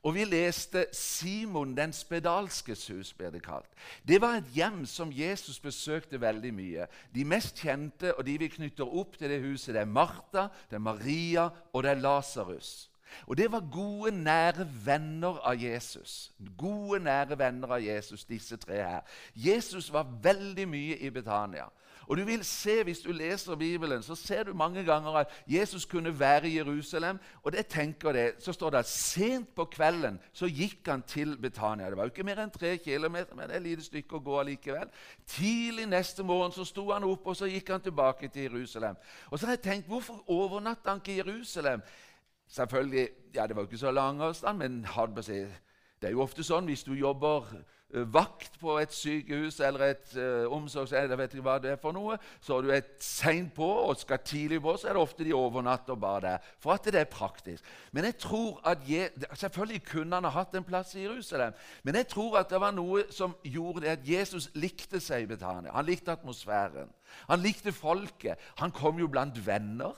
Og 0.04 0.16
vi 0.16 0.24
leste 0.24 0.86
Simon 0.96 1.76
den 1.76 1.92
spedalskes 1.94 2.88
hus, 2.88 3.12
ble 3.18 3.34
det 3.34 3.44
kalt. 3.44 3.68
Det 4.08 4.22
var 4.24 4.38
et 4.38 4.52
hjem 4.56 4.86
som 4.88 5.12
Jesus 5.12 5.60
besøkte 5.60 6.22
veldig 6.22 6.54
mye. 6.56 6.88
De 7.12 7.26
mest 7.28 7.60
kjente 7.60 8.14
og 8.14 8.24
de 8.26 8.38
vi 8.40 8.48
knytter 8.48 8.88
opp 8.88 9.18
til 9.20 9.34
det 9.34 9.42
huset, 9.44 9.74
det 9.76 9.84
er 9.84 9.92
Martha, 9.92 10.48
det 10.70 10.80
er 10.80 10.88
Maria 10.88 11.50
og 11.74 11.84
det 11.84 11.98
er 11.98 12.06
Lasarus. 12.06 12.88
Og 13.28 13.38
det 13.38 13.52
var 13.52 13.64
gode, 13.72 14.12
nære 14.12 14.68
venner 14.86 15.40
av 15.48 15.62
Jesus. 15.62 16.32
Gode, 16.58 17.00
nære 17.04 17.40
venner 17.40 17.78
av 17.78 17.84
Jesus, 17.84 18.26
disse 18.26 18.58
tre 18.58 18.82
her. 18.82 19.02
Jesus 19.36 19.92
var 19.94 20.08
veldig 20.24 20.68
mye 20.68 20.98
i 20.98 21.10
Betania. 21.10 21.70
Og 22.08 22.18
du 22.18 22.24
vil 22.24 22.44
se, 22.46 22.84
Hvis 22.84 23.00
du 23.00 23.12
leser 23.12 23.56
Bibelen, 23.56 24.04
så 24.04 24.16
ser 24.16 24.44
du 24.44 24.54
mange 24.54 24.84
ganger 24.84 25.12
at 25.12 25.44
Jesus 25.48 25.86
kunne 25.86 26.20
være 26.20 26.50
i 26.50 26.58
Jerusalem. 26.58 27.20
Og 27.44 27.52
det 27.52 27.68
tenker 27.68 28.12
det, 28.12 28.34
så 28.40 28.54
står 28.54 28.70
det 28.70 28.78
at 28.78 28.88
sent 28.88 29.56
på 29.56 29.66
kvelden 29.66 30.20
så 30.34 30.46
gikk 30.46 30.88
han 30.88 31.02
til 31.02 31.38
Betania. 31.38 31.90
Det 31.90 31.98
var 31.98 32.04
jo 32.04 32.10
ikke 32.10 32.24
mer 32.24 32.40
enn 32.44 32.52
tre 32.52 32.78
kilometer, 32.78 33.36
men 33.36 33.48
det 33.48 33.56
er 33.56 33.60
et 33.60 33.64
lite 33.64 33.84
stykke 33.84 34.16
å 34.16 34.24
gå 34.24 34.40
allikevel. 34.40 34.88
Tidlig 35.28 35.88
neste 35.88 36.24
morgen 36.24 36.52
så 36.52 36.64
sto 36.66 36.92
han 36.92 37.04
opp, 37.04 37.28
og 37.28 37.36
så 37.36 37.46
gikk 37.46 37.70
han 37.70 37.82
tilbake 37.82 38.28
til 38.28 38.42
Jerusalem. 38.42 38.96
Og 39.32 39.40
så 39.40 39.46
har 39.46 39.58
jeg 39.58 39.62
tenkt, 39.62 39.88
Hvorfor 39.88 40.24
overnatta 40.28 40.90
han 40.90 41.00
ikke 41.04 41.12
i 41.12 41.18
Jerusalem? 41.18 41.82
Selvfølgelig, 42.48 43.10
ja, 43.36 43.48
Det 43.48 43.56
var 43.56 43.62
ikke 43.62 43.78
så 43.78 43.92
lang 43.92 44.22
avstand, 44.22 44.58
men 44.58 44.88
det 46.02 46.08
er 46.08 46.12
jo 46.12 46.22
ofte 46.22 46.44
sånn 46.44 46.66
hvis 46.66 46.84
du 46.84 46.94
jobber 46.94 47.44
Eh, 47.96 48.04
vakt 48.14 48.58
på 48.60 48.74
et 48.82 48.92
sykehus 48.92 49.62
eller 49.64 49.94
et 49.94 50.10
uh, 50.20 50.52
omsorgssenter, 50.52 51.16
vet 51.16 51.38
ikke 51.38 51.44
hva 51.46 51.54
det 51.64 51.70
er 51.72 51.78
for 51.80 51.96
noe, 51.96 52.18
så 52.44 52.58
er 52.58 52.66
du 52.66 52.72
et 52.76 52.90
seint 53.00 53.54
på 53.56 53.64
og 53.64 53.96
skal 53.96 54.20
tidlig 54.28 54.60
på, 54.60 54.74
så 54.76 54.90
er 54.90 54.98
det 54.98 55.04
ofte 55.06 55.24
de 55.24 55.32
overnatter 55.32 55.96
bare 55.96 56.24
der. 56.26 56.50
For 56.60 56.76
at 56.76 56.84
det 56.84 57.00
er 57.00 57.08
praktisk. 57.08 57.64
Men 57.96 58.10
jeg 58.10 58.18
tror 58.26 58.60
at 58.68 58.84
Je 58.88 59.08
Selvfølgelig 59.32 59.86
kunne 59.88 60.20
han 60.20 60.28
ha 60.28 60.34
hatt 60.36 60.56
en 60.60 60.68
plass 60.68 60.92
i 60.96 61.06
Jerusalem, 61.06 61.56
men 61.84 61.96
jeg 61.96 62.10
tror 62.12 62.42
at 62.42 62.52
det 62.52 62.60
var 62.60 62.76
noe 62.76 63.06
som 63.10 63.38
gjorde 63.44 63.86
det 63.86 63.94
at 63.96 64.04
Jesus 64.04 64.50
likte 64.60 65.00
seg 65.00 65.24
i 65.24 65.32
Betania. 65.32 65.72
Han 65.72 65.88
likte 65.88 66.12
atmosfæren. 66.12 66.92
Han 67.32 67.40
likte 67.40 67.72
folket. 67.72 68.36
Han 68.60 68.76
kom 68.76 69.00
jo 69.00 69.08
blant 69.08 69.40
venner. 69.48 69.96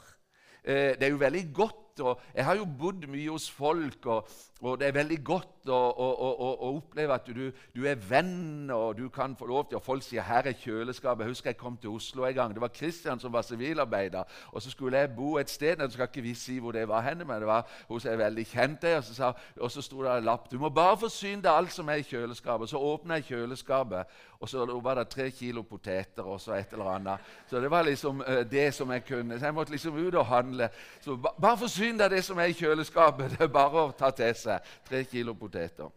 Eh, 0.61 0.93
det 0.93 1.09
er 1.09 1.15
jo 1.15 1.25
veldig 1.25 1.45
godt. 1.53 1.88
Og 1.99 2.21
Jeg 2.35 2.45
har 2.45 2.55
jo 2.55 2.65
bodd 2.79 3.07
mye 3.07 3.29
hos 3.29 3.49
folk, 3.51 4.05
og, 4.05 4.29
og 4.61 4.79
det 4.79 4.87
er 4.87 4.97
veldig 4.97 5.23
godt 5.23 5.69
å, 5.69 5.77
å, 5.77 6.07
å, 6.27 6.49
å 6.51 6.69
oppleve 6.77 7.15
at 7.15 7.27
du, 7.27 7.49
du, 7.75 7.81
er 7.87 7.99
venn, 8.09 8.69
og 8.73 8.97
du 8.97 9.09
kan 9.13 9.35
få 9.39 9.47
lov 9.49 9.69
til 9.69 9.79
Og 9.79 9.83
folk 9.83 10.03
sier 10.03 10.21
'her 10.21 10.47
er 10.47 10.53
kjøleskapet'. 10.53 11.23
Jeg 11.23 11.29
husker 11.29 11.49
jeg 11.49 11.57
kom 11.57 11.77
til 11.77 11.89
Oslo 11.89 12.25
en 12.25 12.35
gang. 12.35 12.53
Det 12.53 12.61
var 12.61 12.73
Kristian 12.73 13.19
som 13.19 13.33
var 13.33 13.41
sivilarbeider. 13.41 14.23
Og 14.51 14.61
så 14.61 14.71
skulle 14.71 14.97
jeg 14.97 15.15
bo 15.15 15.37
et 15.37 15.49
sted. 15.49 15.79
Jeg 15.79 15.91
skal 15.91 16.07
ikke 16.07 16.21
vi 16.21 16.33
si 16.33 16.59
hvor 16.59 16.71
det 16.71 16.87
var 16.87 17.01
henne, 17.01 17.25
men 17.25 17.39
det 17.39 17.47
var 17.47 17.67
hos 17.87 18.05
ei 18.05 18.17
veldig 18.17 18.45
kjent 18.45 18.83
Og 18.83 19.03
så, 19.03 19.15
sa, 19.15 19.33
så 19.69 19.81
sto 19.81 20.03
det 20.03 20.17
en 20.17 20.23
lapp 20.23 20.51
'Du 20.51 20.59
må 20.59 20.69
bare 20.69 20.97
forsyne 20.97 21.41
deg 21.41 21.51
alt 21.51 21.71
som 21.71 21.89
er 21.89 21.93
i 21.93 22.07
kjøleskapet'. 22.07 22.67
Så 22.67 22.77
åpna 22.77 23.13
jeg 23.13 23.25
kjøleskapet, 23.25 24.05
og 24.39 24.49
så 24.49 24.65
var 24.65 24.95
det 24.95 25.07
tre 25.07 25.31
kilo 25.31 25.61
poteter 25.61 26.23
og 26.23 26.41
så 26.41 26.53
et 26.53 26.71
eller 26.71 26.85
annet. 26.85 27.19
Så 27.49 27.59
det 27.59 27.71
var 27.71 27.83
liksom 27.83 28.21
uh, 28.21 28.43
det 28.51 28.73
som 28.73 28.91
jeg 28.91 29.05
kunne. 29.05 29.39
Så 29.39 29.45
jeg 29.45 29.53
måtte 29.53 29.71
liksom 29.71 29.97
ut 29.97 30.15
og 30.15 30.25
handle. 30.25 30.69
Så 31.01 31.17
bare 31.41 31.57
forsyn 31.57 31.88
deg 31.97 32.11
det 32.11 32.21
som 32.25 32.37
er 32.39 32.51
i 32.51 32.57
kjøleskapet. 32.57 33.31
Det 33.37 33.47
er 33.47 33.53
bare 33.53 33.87
å 33.87 33.95
ta 33.97 34.11
til 34.13 34.35
seg 34.37 34.69
tre 34.85 35.03
kilo 35.09 35.33
poteter. 35.33 35.89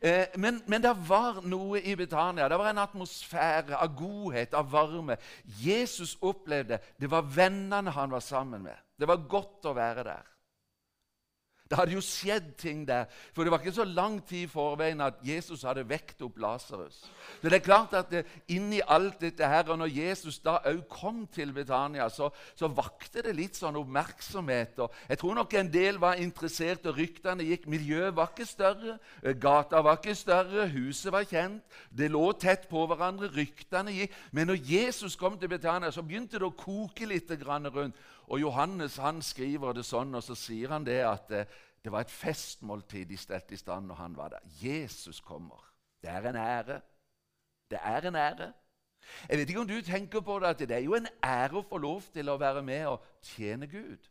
Eh, 0.00 0.28
men, 0.36 0.60
men, 0.66 0.82
det 0.82 0.92
var 1.08 1.40
noe 1.48 1.80
i 1.80 1.94
Betania. 1.96 2.48
Det 2.48 2.58
var 2.60 2.70
en 2.70 2.82
atmosfære 2.84 3.78
av 3.80 3.94
godhet, 3.96 4.54
av 4.54 4.68
varme. 4.70 5.16
Jesus 5.62 6.16
opplevde 6.20 6.80
det 7.00 7.10
var 7.10 7.24
vennene 7.24 7.94
han 7.96 8.12
var 8.12 8.24
sammen 8.24 8.66
med. 8.68 8.76
Det 8.96 9.08
var 9.08 9.24
godt 9.28 9.70
å 9.70 9.76
være 9.76 10.04
der. 10.04 10.35
Det 11.66 11.78
hadde 11.78 11.96
jo 11.96 12.02
skjedd 12.04 12.52
ting 12.60 12.84
der. 12.86 13.08
For 13.34 13.42
det 13.42 13.50
var 13.50 13.58
ikke 13.58 13.74
så 13.74 13.84
lang 13.84 14.20
tid 14.26 14.44
i 14.44 14.50
forveien 14.50 15.00
at 15.02 15.18
Jesus 15.26 15.64
hadde 15.66 15.82
vekt 15.88 16.22
opp 16.22 16.38
Lasarus. 16.38 17.00
Så 17.40 17.50
det 17.50 17.58
er 17.58 17.64
klart 17.64 17.94
at 17.98 18.10
det, 18.12 18.22
inni 18.54 18.78
alt 18.86 19.18
dette 19.20 19.48
her, 19.50 19.66
og 19.74 19.80
når 19.80 19.90
Jesus 19.90 20.38
da 20.44 20.60
òg 20.70 20.84
kom 20.90 21.24
til 21.34 21.50
Betania, 21.56 22.06
så, 22.08 22.30
så, 22.54 22.70
vakte 22.70 23.24
det 23.26 23.34
litt 23.34 23.58
sånn 23.58 23.78
oppmerksomhet. 23.80 24.78
og 24.84 24.94
Jeg 25.08 25.18
tror 25.18 25.34
nok 25.40 25.58
en 25.58 25.72
del 25.72 25.98
var 25.98 26.22
interessert, 26.22 26.86
og 26.86 27.00
ryktene 27.00 27.46
gikk. 27.48 27.66
Miljøet 27.72 28.14
var 28.14 28.30
ikke 28.30 28.46
større, 28.46 28.98
eh, 29.22 29.34
gata 29.34 29.82
var 29.82 29.98
ikke 29.98 30.14
større, 30.14 30.68
huset 30.70 31.12
var 31.12 31.26
kjent. 31.26 31.64
Det 31.90 32.12
lå 32.12 32.28
tett 32.38 32.68
på 32.70 32.86
hverandre, 32.86 33.32
ryktene 33.34 33.94
gikk. 33.96 34.14
Men 34.30 34.52
når 34.52 34.62
Jesus 34.70 35.18
kom 35.18 35.38
til 35.38 35.50
Betania, 35.50 35.90
så 35.90 36.06
begynte 36.06 36.38
det 36.38 36.46
å 36.46 36.54
koke 36.54 37.10
litt 37.10 37.30
rundt. 37.36 37.96
Og 38.26 38.40
Johannes 38.40 38.96
han 38.96 39.22
skriver 39.22 39.76
det 39.76 39.84
sånn, 39.86 40.14
og 40.14 40.24
så 40.24 40.34
sier 40.38 40.72
han 40.74 40.86
det 40.86 41.00
at 41.06 41.28
det, 41.30 41.46
eh, 41.46 41.90
var 41.92 42.02
et 42.02 42.10
festmåltid 42.10 43.06
de 43.06 43.16
stelte 43.16 43.54
i 43.54 43.60
stand 43.60 43.86
når 43.86 43.94
han 43.94 44.16
var 44.16 44.28
der. 44.34 44.46
Jesus 44.58 45.20
kommer. 45.20 45.62
Det 46.02 46.10
er 46.10 46.28
en 46.28 46.36
ære. 46.36 46.80
Det 47.70 47.78
er 47.82 48.08
en 48.08 48.16
ære. 48.16 48.52
Jeg 49.28 49.38
vet 49.38 49.48
ikke 49.48 49.60
om 49.60 49.68
du 49.68 49.80
tenker 49.82 50.20
på 50.20 50.38
det, 50.38 50.46
at 50.46 50.58
det 50.58 50.70
er 50.70 50.82
jo 50.82 50.96
en 50.98 51.06
ære 51.22 51.60
å 51.60 51.68
få 51.68 51.78
lov 51.78 52.02
til 52.12 52.28
å 52.28 52.38
være 52.40 52.62
med 52.62 52.86
og 52.86 53.04
tjene 53.22 53.66
Gud. 53.70 54.10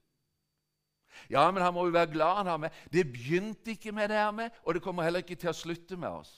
Ja, 1.29 1.51
men 1.51 1.63
han 1.63 1.73
må 1.73 1.85
jo 1.85 1.95
være 1.95 2.11
glad 2.11 2.35
han 2.35 2.47
har 2.47 2.57
med. 2.57 2.69
Det 2.91 3.05
begynte 3.11 3.71
ikke 3.71 3.91
med 3.91 4.09
det 4.09 4.17
her 4.17 4.31
med, 4.31 4.49
og 4.63 4.73
det 4.73 4.81
kommer 4.83 5.03
heller 5.03 5.23
ikke 5.23 5.35
til 5.35 5.51
å 5.51 5.55
slutte 5.55 5.97
med 5.97 6.09
oss. 6.09 6.33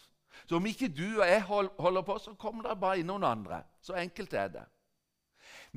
Så 0.45 0.57
om 0.57 0.65
ikke 0.65 0.89
du 0.93 1.19
og 1.19 1.27
jeg 1.27 1.41
holder 1.41 2.01
på, 2.01 2.17
så 2.17 2.33
kommer 2.33 2.67
det 2.67 2.79
bare 2.79 2.99
inn 2.99 3.09
noen 3.09 3.25
andre. 3.25 3.63
Så 3.81 3.97
enkelt 3.97 4.33
er 4.33 4.47
det. 4.53 4.65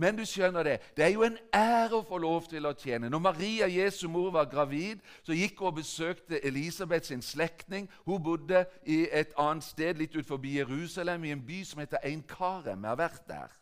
Men 0.01 0.17
du 0.17 0.23
skjønner 0.25 0.65
det, 0.65 0.77
det 0.97 1.05
er 1.05 1.13
jo 1.13 1.27
en 1.27 1.37
ære 1.53 1.99
å 1.99 2.07
få 2.09 2.17
lov 2.23 2.47
til 2.49 2.65
å 2.65 2.73
tjene. 2.73 3.11
Når 3.13 3.21
Maria, 3.21 3.69
Jesu 3.69 4.07
mor, 4.09 4.31
var 4.33 4.49
gravid, 4.49 5.03
så 5.27 5.37
gikk 5.37 5.61
hun 5.61 5.69
og 5.69 5.77
besøkte 5.83 6.41
Elisabeth 6.47 7.11
sin 7.11 7.21
slektning. 7.21 7.89
Hun 8.09 8.23
bodde 8.25 8.65
i 8.89 9.03
et 9.13 9.35
annet 9.37 9.67
sted 9.67 10.01
litt 10.01 10.17
forbi 10.25 10.57
Jerusalem, 10.57 11.29
i 11.29 11.35
en 11.37 11.45
by 11.45 11.61
som 11.69 11.85
heter 11.85 12.01
Einkarem. 12.09 12.81
Jeg 12.81 12.95
har 12.95 13.03
vært 13.03 13.27
der. 13.29 13.60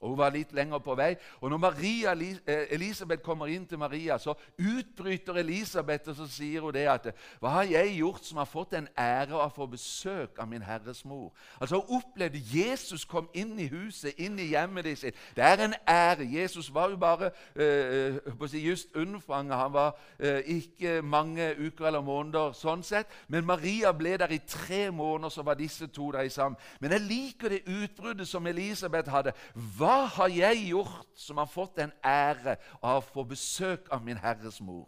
Og 0.00 0.08
Hun 0.08 0.18
var 0.18 0.30
litt 0.32 0.52
lenger 0.52 0.78
på 0.78 0.94
vei. 0.94 1.14
Og 1.40 1.50
Når 1.50 1.56
Maria, 1.58 2.12
eh, 2.12 2.66
Elisabeth 2.70 3.22
kommer 3.22 3.46
inn 3.46 3.66
til 3.66 3.78
Maria, 3.78 4.18
så 4.18 4.34
utbryter 4.58 5.34
Elisabeth 5.34 6.08
og 6.08 6.16
så 6.16 6.26
sier 6.26 6.60
hun 6.60 6.72
det 6.72 6.86
at 6.88 7.14
Hva 7.40 7.48
har 7.48 7.62
jeg 7.62 7.96
gjort 7.98 8.24
som 8.24 8.38
har 8.38 8.48
fått 8.48 8.72
en 8.74 8.88
ære 8.98 9.36
å 9.36 9.48
få 9.52 9.66
besøk 9.66 10.38
av 10.38 10.48
min 10.48 10.62
Herres 10.62 11.04
mor? 11.04 11.32
Altså 11.60 11.76
Hun 11.80 12.00
opplevde 12.00 12.40
Jesus 12.40 13.04
kom 13.04 13.28
inn 13.34 13.58
i 13.58 13.68
huset, 13.68 14.14
inn 14.16 14.38
i 14.38 14.48
hjemmet 14.54 14.98
sitt. 14.98 15.14
Det 15.36 15.44
er 15.44 15.64
en 15.64 15.74
ære. 15.88 16.24
Jesus 16.24 16.74
var 16.74 16.90
jo 16.90 16.96
bare 16.96 17.30
øh, 17.54 18.48
si, 18.48 18.68
just 18.68 18.96
unnfanget. 18.96 19.56
Han 19.56 19.72
var 19.72 19.98
øh, 20.18 20.40
ikke 20.46 21.02
mange 21.02 21.54
uker 21.66 21.86
eller 21.86 22.00
måneder 22.00 22.52
sånn 22.56 22.82
sett. 22.82 23.06
Men 23.28 23.46
Maria 23.46 23.92
ble 23.92 24.16
der 24.16 24.32
i 24.32 24.40
tre 24.46 24.90
måneder, 24.90 25.28
så 25.28 25.42
var 25.42 25.54
disse 25.60 25.86
to 25.86 26.10
der 26.12 26.28
sammen. 26.28 26.56
Men 26.80 26.92
jeg 26.92 27.00
liker 27.00 27.48
det 27.48 27.62
utbruddet 27.68 28.28
som 28.28 28.46
Elisabeth 28.46 29.10
hadde. 29.10 29.32
Hva 29.76 29.89
hva 29.90 30.06
har 30.06 30.30
jeg 30.30 30.68
gjort 30.68 31.08
som 31.18 31.40
har 31.40 31.48
fått 31.50 31.80
den 31.80 31.90
ære 32.06 32.56
av 32.78 33.00
å 33.00 33.06
få 33.06 33.24
besøk 33.26 33.88
av 33.90 34.04
min 34.06 34.20
Herres 34.20 34.60
mor? 34.62 34.86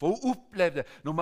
For 0.00 0.08
hun 0.08 0.30
opplevde 0.30 0.84
Når 1.04 1.12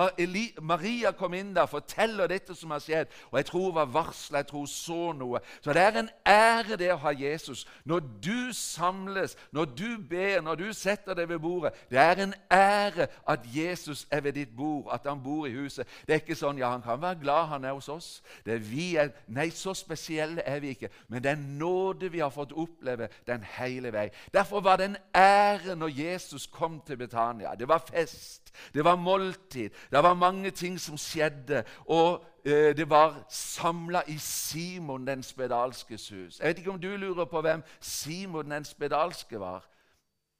Maria 0.61 1.11
kom 1.11 1.33
inn 1.33 1.51
der 1.55 1.67
forteller 1.67 2.29
dette 2.31 2.55
som 2.55 2.71
har 2.71 2.79
skjedd 2.83 3.11
Og 3.29 3.37
jeg 3.39 3.45
tror 3.49 3.65
hun 3.65 3.75
var 3.75 3.91
varsla, 3.93 4.37
jeg 4.39 4.47
tror 4.47 4.63
hun 4.63 4.71
så 4.71 5.11
noe. 5.13 5.41
Så 5.61 5.73
det 5.73 5.83
er 5.83 5.99
en 5.99 6.09
ære 6.25 6.77
det 6.79 6.91
å 6.93 6.99
ha 7.03 7.13
Jesus. 7.15 7.65
Når 7.85 7.99
du 8.23 8.53
samles, 8.55 9.35
når 9.51 9.65
du 9.65 9.97
ber, 10.09 10.41
når 10.41 10.61
du 10.61 10.67
setter 10.73 11.17
deg 11.17 11.29
ved 11.29 11.41
bordet 11.43 11.73
Det 11.91 11.99
er 11.99 12.23
en 12.23 12.33
ære 12.51 13.09
at 13.27 13.45
Jesus 13.55 14.07
er 14.11 14.21
ved 14.21 14.33
ditt 14.39 14.55
bord, 14.55 14.89
at 14.93 15.05
han 15.07 15.23
bor 15.23 15.47
i 15.47 15.53
huset. 15.53 15.87
Det 16.07 16.15
er 16.15 16.23
ikke 16.23 16.37
sånn 16.37 16.59
ja, 16.59 16.71
han 16.71 16.83
kan 16.85 17.01
være 17.01 17.19
glad 17.21 17.49
han 17.53 17.65
er 17.65 17.75
hos 17.75 17.89
oss. 17.91 18.09
Det 18.45 18.55
er 18.55 18.63
vi 18.63 18.87
er, 18.95 19.11
Nei, 19.27 19.49
så 19.53 19.73
spesielle 19.77 20.41
er 20.45 20.59
vi 20.63 20.73
ikke. 20.75 20.89
Men 21.07 21.23
det 21.23 21.31
er 21.31 21.41
nåde 21.41 22.11
vi 22.11 22.21
har 22.23 22.33
fått 22.33 22.55
oppleve 22.55 23.09
den 23.27 23.43
hele 23.57 23.91
vei. 23.93 24.07
Derfor 24.33 24.63
var 24.65 24.79
det 24.79 24.89
en 24.89 24.99
ære 25.15 25.75
når 25.75 25.95
Jesus 25.99 26.47
kom 26.47 26.79
til 26.85 26.97
Betania. 26.97 27.55
Det 27.55 27.67
var 27.67 27.83
fest. 27.91 28.53
Det 28.73 28.83
var 28.83 28.95
måltid. 28.95 29.69
Det 29.91 30.03
var 30.03 30.13
mange 30.13 30.51
ting 30.51 30.79
som 30.79 30.97
skjedde. 30.97 31.63
Og 31.85 32.25
eh, 32.45 32.77
det 32.77 32.89
var 32.89 33.23
samla 33.29 34.01
i 34.07 34.17
Simon 34.17 35.07
den 35.07 35.23
spedalskes 35.23 36.09
hus. 36.09 36.39
Jeg 36.39 36.47
vet 36.47 36.57
ikke 36.57 36.71
om 36.71 36.81
du 36.81 36.89
lurer 36.97 37.25
på 37.25 37.41
hvem 37.41 37.63
Simon 37.79 38.51
den 38.51 38.65
spedalske 38.65 39.39
var. 39.39 39.69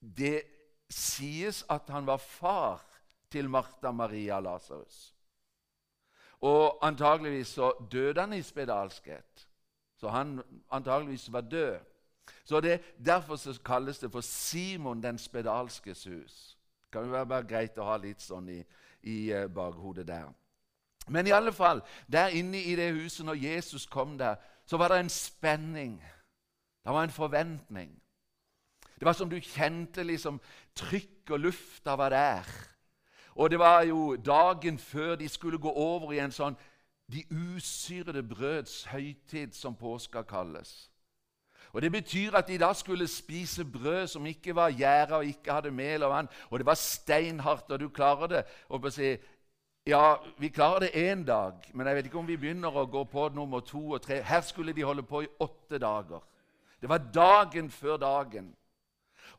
Det 0.01 0.41
sies 0.89 1.65
at 1.69 1.89
han 1.89 2.07
var 2.07 2.17
far 2.17 2.85
til 3.31 3.49
Martha, 3.49 3.91
Maria 3.91 4.39
Lasarus. 4.39 5.15
Og 6.41 6.87
antageligvis 6.87 7.47
så 7.47 7.71
døde 7.91 8.21
han 8.21 8.33
i 8.33 8.41
spedalskhet. 8.41 9.47
Så 9.97 10.09
han 10.09 10.41
antageligvis 10.71 11.31
var 11.33 11.41
død. 11.41 11.79
Så 12.45 12.59
det, 12.59 12.81
Derfor 13.05 13.35
så 13.35 13.59
kalles 13.65 13.99
det 13.99 14.11
for 14.11 14.21
Simon 14.21 15.03
den 15.03 15.17
spedalskes 15.17 16.03
hus. 16.03 16.58
Kan 16.91 17.05
jo 17.05 17.11
være 17.13 17.43
greit 17.47 17.77
å 17.77 17.87
ha 17.89 17.97
litt 18.01 18.21
sånn 18.21 18.49
i, 18.49 18.59
i 19.09 19.17
uh, 19.33 19.47
bakhodet 19.53 20.07
der. 20.07 20.29
Men 21.09 21.27
i 21.27 21.33
alle 21.33 21.53
fall, 21.53 21.81
der 22.07 22.35
inne 22.37 22.61
i 22.61 22.75
det 22.77 22.91
huset, 22.93 23.25
når 23.25 23.41
Jesus 23.41 23.85
kom 23.89 24.17
der, 24.17 24.35
så 24.65 24.77
var 24.77 24.93
det 24.93 24.99
en 24.99 25.09
spenning. 25.09 25.97
Det 26.85 26.93
var 26.93 27.03
en 27.03 27.13
forventning. 27.13 27.93
Det 28.99 29.05
var 29.05 29.13
som 29.13 29.29
du 29.29 29.39
kjente 29.39 30.03
liksom 30.03 30.41
trykk 30.75 31.31
og 31.31 31.39
lufta 31.39 31.95
var 31.97 32.09
der. 32.09 32.49
Og 33.35 33.49
det 33.49 33.59
var 33.59 33.83
jo 33.87 34.15
dagen 34.15 34.77
før 34.77 35.15
de 35.15 35.29
skulle 35.29 35.57
gå 35.57 35.71
over 35.71 36.13
i 36.13 36.19
en 36.19 36.33
sånn 36.35 36.57
de 37.09 37.23
usyrede 37.31 38.23
brøds 38.23 38.83
høytid, 38.85 39.53
som 39.53 39.75
påska 39.75 40.21
kalles. 40.21 40.88
Og 41.73 41.81
Det 41.81 41.91
betyr 41.91 42.35
at 42.35 42.47
de 42.47 42.57
da 42.57 42.73
skulle 42.73 43.07
spise 43.07 43.65
brød 43.65 44.07
som 44.07 44.25
ikke 44.25 44.55
var 44.55 44.71
gjæra 44.71 45.17
og 45.17 45.25
ikke 45.25 45.53
hadde 45.53 45.71
mel 45.71 46.03
og 46.03 46.09
vann. 46.09 46.29
Og 46.49 46.59
det 46.59 46.65
var 46.65 46.73
steinhardt, 46.73 47.71
og 47.71 47.79
du 47.79 47.89
klarer 47.89 48.27
det. 48.27 48.43
Og 48.69 48.91
si, 48.93 49.17
ja, 49.85 50.15
vi 50.37 50.49
klarer 50.49 50.79
det 50.79 51.11
én 51.11 51.25
dag, 51.25 51.53
men 51.73 51.87
jeg 51.87 51.95
vet 51.95 52.05
ikke 52.05 52.19
om 52.19 52.27
vi 52.27 52.37
begynner 52.37 52.73
å 52.73 52.85
gå 52.85 53.03
på 53.03 53.29
nummer 53.33 53.59
to 53.59 53.91
og 53.91 54.01
tre. 54.01 54.21
Her 54.21 54.41
skulle 54.41 54.73
de 54.73 54.83
holde 54.83 55.03
på 55.03 55.21
i 55.21 55.31
åtte 55.39 55.77
dager. 55.77 56.25
Det 56.81 56.89
var 56.89 56.97
dagen 57.13 57.69
før 57.71 57.97
dagen. 57.97 58.55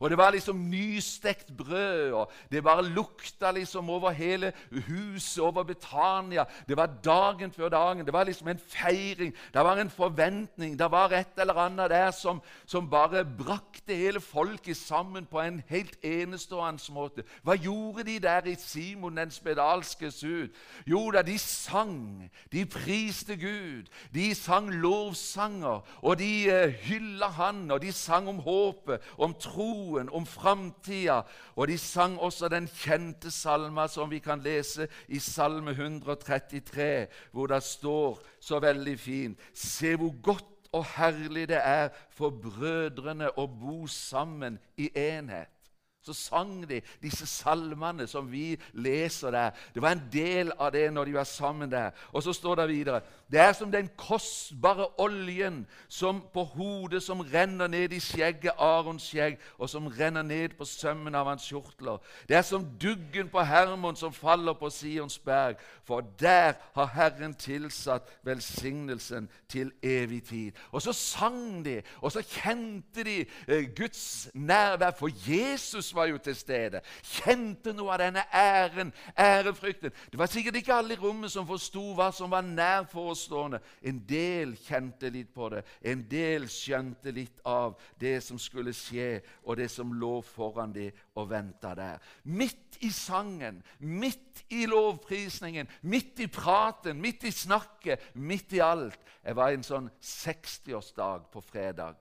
Og 0.01 0.09
det 0.09 0.17
var 0.17 0.31
liksom 0.33 0.55
nystekt 0.55 1.51
brød, 1.57 2.11
og 2.11 2.31
det 2.51 2.63
bare 2.63 2.85
lukta 2.85 3.51
liksom 3.51 3.89
over 3.89 4.09
hele 4.09 4.53
huset, 4.87 5.43
over 5.43 5.63
Betania. 5.63 6.45
Det 6.67 6.77
var 6.77 6.89
dagen 7.05 7.51
før 7.51 7.69
dagen. 7.69 8.05
Det 8.05 8.13
var 8.13 8.23
liksom 8.23 8.47
en 8.47 8.59
feiring. 8.67 9.35
Det 9.53 9.63
var 9.63 9.77
en 9.77 9.89
forventning. 9.89 10.79
Det 10.79 10.91
var 10.91 11.13
et 11.13 11.37
eller 11.37 11.53
annet 11.53 11.89
der 11.89 12.11
som, 12.11 12.41
som 12.65 12.89
bare 12.89 13.25
brakte 13.25 13.95
hele 13.95 14.21
folket 14.21 14.77
sammen 14.77 15.25
på 15.25 15.39
en 15.39 15.61
helt 15.69 15.97
enestående 16.03 16.93
måte. 16.93 17.23
Hva 17.43 17.53
gjorde 17.53 18.03
de 18.03 18.17
der 18.19 18.49
i 18.49 18.55
Simon 18.57 19.17
den 19.17 19.31
spedalske 19.31 20.11
sud? 20.11 20.49
Jo 20.87 21.11
da, 21.11 21.21
de 21.21 21.37
sang. 21.37 22.25
De 22.51 22.65
priste 22.65 23.37
Gud. 23.37 23.85
De 24.13 24.35
sang 24.35 24.71
lovsanger, 24.71 25.85
og 26.01 26.19
de 26.19 26.31
uh, 26.49 26.73
hylla 26.89 27.27
Han, 27.27 27.71
og 27.71 27.81
de 27.81 27.91
sang 27.91 28.27
om 28.29 28.39
håpet, 28.39 28.99
om 29.17 29.33
tro 29.33 29.90
troen, 29.91 30.09
om 30.09 30.25
framtida. 30.25 31.21
Og 31.55 31.67
de 31.67 31.77
sang 31.77 32.19
også 32.19 32.49
den 32.49 32.67
kjente 32.67 33.31
salma 33.31 33.87
som 33.87 34.09
vi 34.11 34.19
kan 34.19 34.41
lese 34.41 34.87
i 35.07 35.19
Salme 35.19 35.71
133, 35.71 37.07
hvor 37.31 37.47
det 37.47 37.63
står 37.63 38.19
så 38.39 38.59
veldig 38.59 38.99
fint 38.99 39.39
Se 39.53 39.95
hvor 39.95 40.13
godt 40.21 40.45
og 40.73 40.85
herlig 40.85 41.49
det 41.49 41.59
er 41.59 41.89
for 42.15 42.31
brødrene 42.31 43.27
å 43.37 43.47
bo 43.47 43.87
sammen 43.87 44.59
i 44.77 44.87
enhet 44.95 45.60
så 46.01 46.13
sang 46.13 46.69
de 46.69 46.81
disse 47.01 47.27
salmene 47.29 48.07
som 48.09 48.25
vi 48.31 48.55
leser 48.73 49.31
der. 49.31 49.51
Det 49.73 49.81
var 49.81 49.91
en 49.93 50.07
del 50.13 50.51
av 50.57 50.71
det 50.73 50.87
når 50.93 51.05
de 51.05 51.13
var 51.13 51.27
sammen 51.29 51.71
der. 51.71 51.91
Og 52.11 52.23
så 52.23 52.33
står 52.33 52.55
det 52.55 52.69
videre 52.69 53.01
Det 53.31 53.39
er 53.39 53.53
som 53.53 53.71
den 53.71 53.89
kostbare 53.97 54.87
oljen 54.99 55.67
som 55.87 56.23
på 56.33 56.43
hodet 56.43 57.03
som 57.03 57.21
renner 57.21 57.67
ned 57.67 57.93
i 57.93 57.99
skjegget, 57.99 58.51
Arons 58.59 59.05
skjegg, 59.07 59.37
og 59.57 59.69
som 59.69 59.87
renner 59.87 60.21
ned 60.21 60.57
på 60.57 60.65
sømmen 60.65 61.15
av 61.15 61.29
hans 61.29 61.45
kjortler. 61.47 62.01
Det 62.27 62.35
er 62.35 62.41
som 62.41 62.65
duggen 62.81 63.29
på 63.29 63.39
Hermon 63.39 63.95
som 63.95 64.13
faller 64.13 64.53
på 64.53 64.69
Sions 64.69 65.19
berg, 65.19 65.55
for 65.87 66.01
der 66.19 66.53
har 66.75 66.85
Herren 66.85 67.33
tilsatt 67.33 68.09
velsignelsen 68.23 69.29
til 69.47 69.71
evig 69.83 70.23
tid. 70.23 70.51
Og 70.71 70.81
så 70.81 70.93
sang 70.93 71.65
de, 71.65 71.81
og 72.01 72.11
så 72.11 72.21
kjente 72.21 73.03
de 73.03 73.19
eh, 73.47 73.69
Guds 73.77 74.29
nærvær, 74.33 74.91
for 74.91 75.07
Jesus 75.29 75.90
var 75.95 76.09
jo 76.09 76.17
til 76.21 76.35
stede. 76.35 76.81
Kjente 77.03 77.73
noe 77.75 77.93
av 77.93 78.01
denne 78.01 78.23
æren, 78.33 78.93
ærefrykten. 79.19 79.93
Det 80.11 80.19
var 80.19 80.31
sikkert 80.31 80.59
ikke 80.59 80.75
alle 80.75 80.95
i 80.95 80.99
rommet 80.99 81.33
som 81.33 81.47
forsto 81.47 81.83
hva 81.97 82.09
som 82.15 82.31
var 82.31 82.45
nær 82.45 82.87
forestående. 82.91 83.61
En 83.81 84.01
del 84.07 84.55
kjente 84.59 85.11
litt 85.13 85.31
på 85.33 85.49
det. 85.53 85.63
En 85.81 86.03
del 86.09 86.47
skjønte 86.51 87.13
litt 87.15 87.41
av 87.47 87.77
det 88.01 88.17
som 88.25 88.39
skulle 88.39 88.73
skje, 88.75 89.21
og 89.43 89.57
det 89.59 89.69
som 89.71 89.93
lå 89.93 90.19
foran 90.25 90.73
dem 90.75 90.91
og 91.15 91.29
venta 91.31 91.73
der. 91.77 92.01
Midt 92.23 92.79
i 92.81 92.91
sangen, 92.93 93.61
midt 93.79 94.45
i 94.49 94.65
lovprisningen, 94.69 95.69
midt 95.81 96.19
i 96.19 96.27
praten, 96.31 97.01
midt 97.01 97.25
i 97.27 97.31
snakket, 97.31 98.11
midt 98.15 98.53
i 98.57 98.63
alt. 98.65 98.99
Jeg 99.23 99.37
var 99.37 99.51
i 99.51 99.59
en 99.59 99.65
sånn 99.65 99.89
60-årsdag 100.01 101.27
på 101.33 101.43
fredag. 101.45 101.99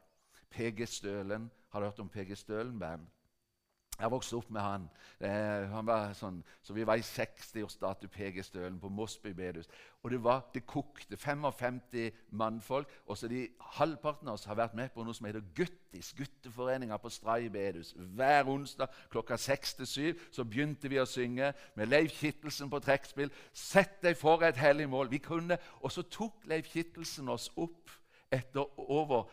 PG 0.51 0.87
Stølen. 0.89 1.51
Har 1.71 1.81
du 1.81 1.87
hørt 1.87 2.01
om 2.03 2.09
PG 2.09 2.37
Stølen-band? 2.37 3.07
Jeg 4.01 4.11
vokste 4.11 4.37
opp 4.37 4.51
med 4.51 4.61
han. 4.65 4.85
Eh, 5.21 5.67
han 5.69 5.87
var 5.87 6.15
sånn, 6.17 6.39
så 6.65 6.73
Vi 6.73 6.87
var 6.89 6.97
i 6.97 7.05
60-årsdag 7.05 7.99
til 8.01 8.09
PG 8.09 8.45
Stølen 8.45 8.79
på 8.81 8.89
Mosby 8.89 9.35
bedehus. 9.37 9.69
Og 10.03 10.11
det, 10.11 10.23
var, 10.25 10.47
det 10.55 10.63
kokte 10.67 11.17
55 11.17 11.81
mannfolk. 12.31 12.89
Og 13.07 13.19
så 13.19 13.29
de 13.29 13.43
halvparten 13.77 14.29
av 14.29 14.39
oss 14.39 14.47
har 14.49 14.57
vært 14.57 14.75
med 14.79 14.89
på 14.95 15.05
noe 15.05 15.15
som 15.15 15.27
heter 15.29 15.45
Guttis, 15.55 16.15
gutteforeninga 16.17 16.97
på 16.97 17.13
Stray 17.13 17.51
bedehus. 17.53 17.93
Hver 18.17 18.49
onsdag 18.49 18.89
klokka 19.13 19.37
seks 19.37 19.75
til 19.75 19.87
syv 19.87 20.25
så 20.33 20.45
begynte 20.49 20.89
vi 20.89 21.01
å 21.03 21.09
synge 21.09 21.53
med 21.77 21.93
Leif 21.93 22.17
Kittelsen 22.23 22.71
på 22.73 22.81
trekkspill. 22.81 23.33
'Sett 23.53 24.01
deg 24.03 24.17
for 24.17 24.41
et 24.47 24.57
hellig 24.57 24.89
mål'. 24.89 25.11
Vi 25.11 25.19
kunne, 25.19 25.59
Og 25.81 25.93
så 25.93 26.03
tok 26.03 26.45
Leif 26.45 26.73
Kittelsen 26.73 27.29
oss 27.29 27.51
opp 27.57 27.91
etter 28.33 28.65
over 28.91 29.29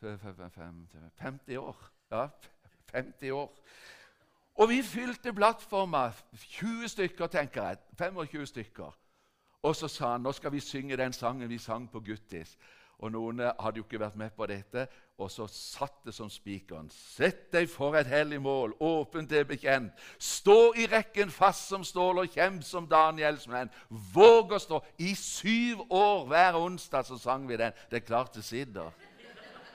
50 0.00 1.56
år. 1.56 1.76
Ja, 2.10 2.28
50 2.92 3.30
år. 3.30 3.50
Og 4.60 4.68
vi 4.68 4.82
fylte 4.82 5.32
plattforma. 5.32 6.10
20 6.36 6.88
stykker, 6.88 7.26
tenker 7.26 7.64
jeg. 7.64 7.76
25 7.98 8.46
stykker. 8.46 8.96
Og 9.62 9.76
så 9.76 9.88
sa 9.88 10.12
han 10.12 10.24
nå 10.24 10.32
skal 10.36 10.52
vi 10.52 10.60
synge 10.60 10.96
den 10.96 11.12
sangen 11.16 11.48
vi 11.48 11.58
sang 11.58 11.86
på 11.92 12.00
Guttis. 12.04 12.56
Og 13.00 13.12
Noen 13.12 13.40
hadde 13.40 13.80
jo 13.80 13.84
ikke 13.86 14.00
vært 14.02 14.16
med 14.20 14.34
på 14.36 14.44
dette, 14.46 14.82
og 15.16 15.30
så 15.32 15.46
satt 15.48 16.02
det 16.04 16.12
som 16.12 16.28
spikeren. 16.28 16.90
Sett 16.92 17.46
deg 17.52 17.68
for 17.72 17.96
et 17.96 18.08
hellig 18.08 18.42
mål, 18.44 18.74
åpent 18.84 19.32
er 19.32 19.46
bekjent. 19.48 19.96
Stå 20.20 20.74
i 20.76 20.84
rekken 20.92 21.32
fast 21.32 21.72
som 21.72 21.84
stål 21.84 22.20
og 22.20 22.36
kjemp 22.36 22.60
som 22.64 22.88
Daniels 22.88 23.48
menn. 23.48 23.72
Våg 23.88 24.52
å 24.52 24.60
stå. 24.60 24.82
I 25.00 25.14
syv 25.16 25.86
år 25.88 26.26
hver 26.28 26.60
onsdag 26.60 27.08
så 27.08 27.16
sang 27.20 27.48
vi 27.48 27.56
den. 27.56 27.72
Det 27.88 28.02
er 28.02 28.08
klart 28.12 28.36
det 28.36 28.44
sitter. 28.44 28.92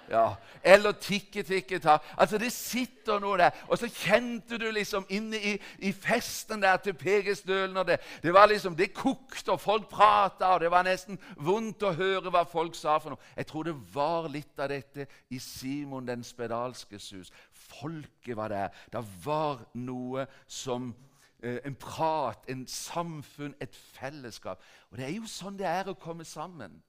Ja, 0.10 0.36
Eller 0.64 0.92
tikke, 0.92 1.44
tikke, 1.44 1.80
ta. 1.80 1.98
Altså, 2.18 2.38
Det 2.38 2.52
sitter 2.52 3.20
noe 3.20 3.38
der. 3.38 3.52
Og 3.68 3.78
så 3.78 3.90
kjente 3.90 4.58
du 4.58 4.72
liksom 4.72 5.06
inne 5.10 5.38
i, 5.38 5.54
i 5.80 5.92
festen 5.92 6.62
der 6.62 6.78
til 6.78 6.94
PG 6.94 7.38
Stølen 7.38 7.78
og 7.78 7.88
det, 7.88 8.00
det 8.24 8.34
var 8.34 8.46
liksom, 8.46 8.76
det 8.76 8.94
kokte, 8.94 9.52
og 9.52 9.62
folk 9.62 9.90
prata, 9.90 10.46
og 10.46 10.60
det 10.60 10.72
var 10.72 10.86
nesten 10.86 11.20
vondt 11.38 11.84
å 11.84 11.94
høre 11.94 12.30
hva 12.30 12.44
folk 12.50 12.76
sa 12.76 12.98
for 12.98 13.14
noe. 13.14 13.32
Jeg 13.38 13.48
tror 13.50 13.64
det 13.64 13.76
var 13.94 14.30
litt 14.30 14.60
av 14.60 14.70
dette 14.70 15.08
i 15.30 15.40
Simon 15.40 16.08
den 16.08 16.24
spedalske 16.24 17.00
sus. 17.00 17.32
Folket 17.54 18.38
var 18.38 18.54
der. 18.54 18.74
Det 18.94 19.06
var 19.26 19.66
noe 19.74 20.28
som 20.48 20.94
eh, 21.42 21.62
en 21.66 21.76
prat, 21.76 22.46
en 22.50 22.68
samfunn, 22.68 23.56
et 23.62 23.76
fellesskap. 23.98 24.62
Og 24.92 24.98
det 24.98 25.10
er 25.10 25.16
jo 25.18 25.30
sånn 25.30 25.58
det 25.58 25.70
er 25.70 25.90
å 25.90 25.98
komme 25.98 26.26
sammen. 26.26 26.82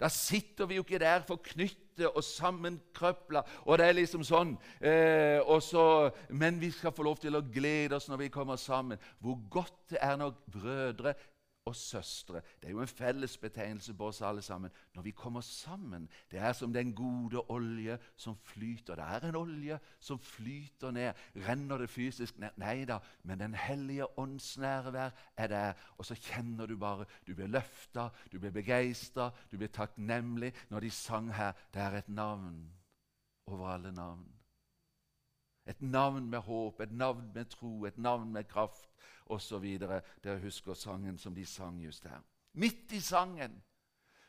Da 0.00 0.10
sitter 0.12 0.68
vi 0.68 0.76
jo 0.78 0.84
ikke 0.84 1.00
der 1.00 1.24
forknyttet 1.28 2.10
og 2.10 2.24
sammenkrøpla, 2.24 3.40
og 3.64 3.78
det 3.80 3.86
er 3.86 3.96
liksom 3.96 4.24
sånn. 4.26 4.52
Eh, 4.84 5.40
så, 5.64 5.84
men 6.28 6.60
vi 6.60 6.68
skal 6.74 6.92
få 6.92 7.06
lov 7.06 7.22
til 7.22 7.38
å 7.38 7.44
glede 7.44 7.96
oss 7.96 8.10
når 8.10 8.26
vi 8.26 8.34
kommer 8.34 8.60
sammen. 8.60 9.00
Hvor 9.24 9.40
godt 9.50 9.94
det 9.94 10.02
er 10.04 10.18
når 10.20 10.36
brødre 10.52 11.14
og 11.66 11.76
søstre. 11.76 12.40
Det 12.62 12.68
er 12.68 12.70
jo 12.70 12.80
en 12.80 12.88
fellesbetegnelse 12.88 13.94
på 13.94 14.06
oss 14.06 14.22
alle 14.22 14.42
sammen. 14.42 14.70
Når 14.94 15.02
vi 15.02 15.10
kommer 15.10 15.40
sammen, 15.40 16.08
det 16.30 16.38
er 16.38 16.52
som 16.52 16.72
den 16.72 16.94
gode 16.94 17.50
olje 17.50 17.98
som 18.16 18.36
flyter. 18.36 18.94
Det 18.94 19.04
er 19.04 19.28
en 19.28 19.36
olje 19.36 19.78
som 20.00 20.18
flyter 20.18 20.90
ned. 20.90 21.12
Renner 21.48 21.78
det 21.78 21.90
fysisk 21.90 22.38
ned? 22.38 22.50
Nei 22.56 22.84
da, 22.84 22.98
men 23.22 23.40
Den 23.40 23.54
hellige 23.54 24.18
ånds 24.18 24.58
nærvær 24.58 25.10
er 25.36 25.46
der. 25.46 25.72
Og 25.98 26.04
så 26.04 26.14
kjenner 26.14 26.66
du 26.66 26.76
bare 26.76 27.04
Du 27.26 27.34
blir 27.34 27.46
løfta, 27.46 28.08
du 28.32 28.38
blir 28.38 28.50
begeistra, 28.50 29.30
du 29.50 29.56
blir 29.56 29.68
takknemlig 29.68 30.52
når 30.70 30.80
de 30.80 30.90
sang 30.90 31.34
her. 31.34 31.52
Det 31.74 31.82
er 31.82 31.98
et 31.98 32.08
navn 32.08 32.70
over 33.46 33.68
alle 33.68 33.92
navn. 33.92 34.26
Et 35.66 35.82
navn 35.82 36.30
med 36.30 36.38
håp, 36.38 36.80
et 36.80 36.92
navn 36.92 37.32
med 37.34 37.44
tro, 37.44 37.84
et 37.84 37.98
navn 37.98 38.32
med 38.32 38.44
kraft 38.44 38.88
osv. 39.26 39.64
Dere 39.78 40.40
husker 40.42 40.74
sangen 40.74 41.18
som 41.18 41.34
de 41.34 41.44
sang 41.46 41.80
just 41.82 42.04
her. 42.04 42.22
Midt 42.52 42.92
i 42.92 43.00
sangen, 43.00 43.62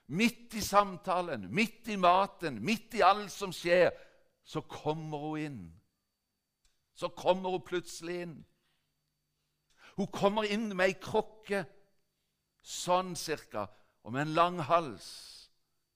midt 0.08 0.54
i 0.54 0.62
samtalen, 0.62 1.48
midt 1.54 1.88
i 1.88 1.96
maten, 1.96 2.60
midt 2.64 2.94
i 2.94 3.04
alt 3.06 3.32
som 3.32 3.54
skjer, 3.56 3.92
så 4.44 4.62
kommer 4.62 5.18
hun 5.18 5.40
inn. 5.40 5.64
Så 6.96 7.10
kommer 7.10 7.50
hun 7.50 7.66
plutselig 7.66 8.22
inn. 8.22 8.38
Hun 9.98 10.08
kommer 10.14 10.44
inn 10.44 10.70
med 10.76 10.92
ei 10.92 10.96
krukke, 11.02 11.64
sånn 12.62 13.16
cirka, 13.18 13.66
og 14.04 14.14
med 14.14 14.28
en 14.28 14.34
lang 14.38 14.60
hals. 14.70 15.10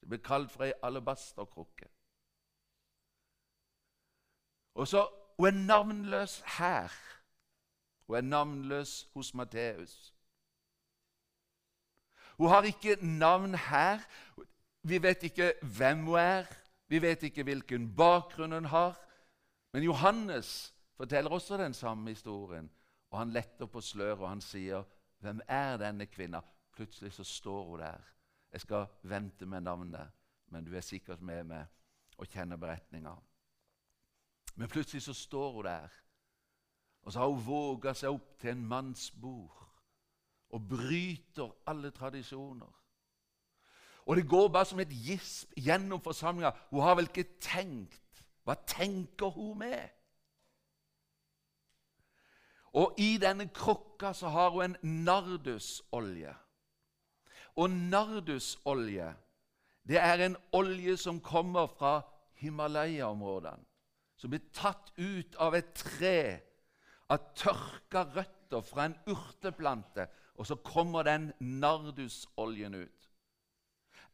Det 0.02 0.10
blir 0.10 0.24
kalt 0.26 0.52
for 0.52 0.66
ei 0.66 0.74
alabasterkrukke. 0.84 1.90
Og 4.76 4.88
så 4.88 5.08
Hun 5.42 5.48
er 5.48 5.52
navnløs 5.66 6.42
her. 6.46 6.92
Hun 8.12 8.18
er 8.18 8.22
navnløs 8.22 9.10
hos 9.14 9.34
Matteus. 9.34 10.14
Hun 12.38 12.48
har 12.48 12.62
ikke 12.62 12.98
navn 13.02 13.56
her. 13.56 14.00
Vi 14.84 15.04
vet 15.04 15.24
ikke 15.24 15.54
hvem 15.78 16.04
hun 16.04 16.18
er. 16.20 16.46
Vi 16.88 17.02
vet 17.02 17.24
ikke 17.24 17.44
hvilken 17.44 17.96
bakgrunn 17.96 18.52
hun 18.52 18.66
har. 18.66 19.00
Men 19.74 19.84
Johannes 19.84 20.74
forteller 20.98 21.32
også 21.32 21.58
den 21.58 21.74
samme 21.74 22.10
historien. 22.10 22.72
Og 23.12 23.20
Han 23.20 23.32
letter 23.32 23.66
på 23.66 23.82
sløret 23.82 24.20
og 24.20 24.30
han 24.30 24.42
sier, 24.42 24.84
'Hvem 25.20 25.42
er 25.48 25.78
denne 25.78 26.06
kvinna?' 26.06 26.42
Plutselig 26.72 27.14
så 27.14 27.24
står 27.24 27.64
hun 27.64 27.80
der. 27.80 28.02
Jeg 28.52 28.62
skal 28.62 28.86
vente 29.04 29.46
med 29.46 29.62
navnet, 29.62 30.12
men 30.48 30.66
du 30.66 30.76
er 30.76 30.82
sikkert 30.82 31.22
med 31.22 31.44
meg 31.44 31.66
og 32.18 32.28
kjenner 32.28 32.58
beretninga. 32.58 33.16
Men 34.56 34.70
plutselig 34.70 35.02
så 35.02 35.14
står 35.14 35.52
hun 35.52 35.66
der 35.66 35.88
og 37.04 37.14
så 37.14 37.20
har 37.20 37.28
hun 37.28 37.46
våga 37.46 37.94
seg 37.98 38.14
opp 38.14 38.36
til 38.42 38.54
en 38.54 38.68
manns 38.68 39.10
bord 39.12 39.58
og 40.52 40.68
bryter 40.68 41.50
alle 41.68 41.92
tradisjoner. 41.96 42.70
Og 44.06 44.16
det 44.18 44.28
går 44.30 44.48
bare 44.48 44.66
som 44.66 44.80
et 44.80 44.92
gisp 44.92 45.54
gjennom 45.56 46.02
forsamlinga. 46.02 46.52
Hun 46.70 46.82
har 46.82 46.96
vel 46.96 47.10
ikke 47.10 47.40
tenkt 47.42 47.98
Hva 48.44 48.56
tenker 48.66 49.30
hun 49.30 49.60
med? 49.60 49.90
Og 52.74 52.96
i 52.98 53.18
denne 53.22 53.46
krukka 53.54 54.14
så 54.18 54.32
har 54.34 54.50
hun 54.50 54.64
en 54.64 55.04
nardusolje. 55.06 56.34
Og 57.56 57.70
nardusolje 57.70 59.12
det 59.88 60.00
er 60.02 60.26
en 60.26 60.38
olje 60.52 60.98
som 60.98 61.20
kommer 61.22 61.68
fra 61.68 62.02
Himalaya-områdene. 62.42 63.66
Som 64.18 64.30
blir 64.30 64.44
tatt 64.54 64.92
ut 64.98 65.36
av 65.42 65.56
et 65.58 65.70
tre 65.74 66.18
av 67.12 67.34
tørka 67.36 68.06
røtter 68.16 68.64
fra 68.64 68.88
en 68.88 68.96
urteplante. 69.12 70.08
Og 70.40 70.48
så 70.48 70.56
kommer 70.56 71.04
den 71.04 71.32
nardusoljen 71.40 72.76
ut. 72.76 73.10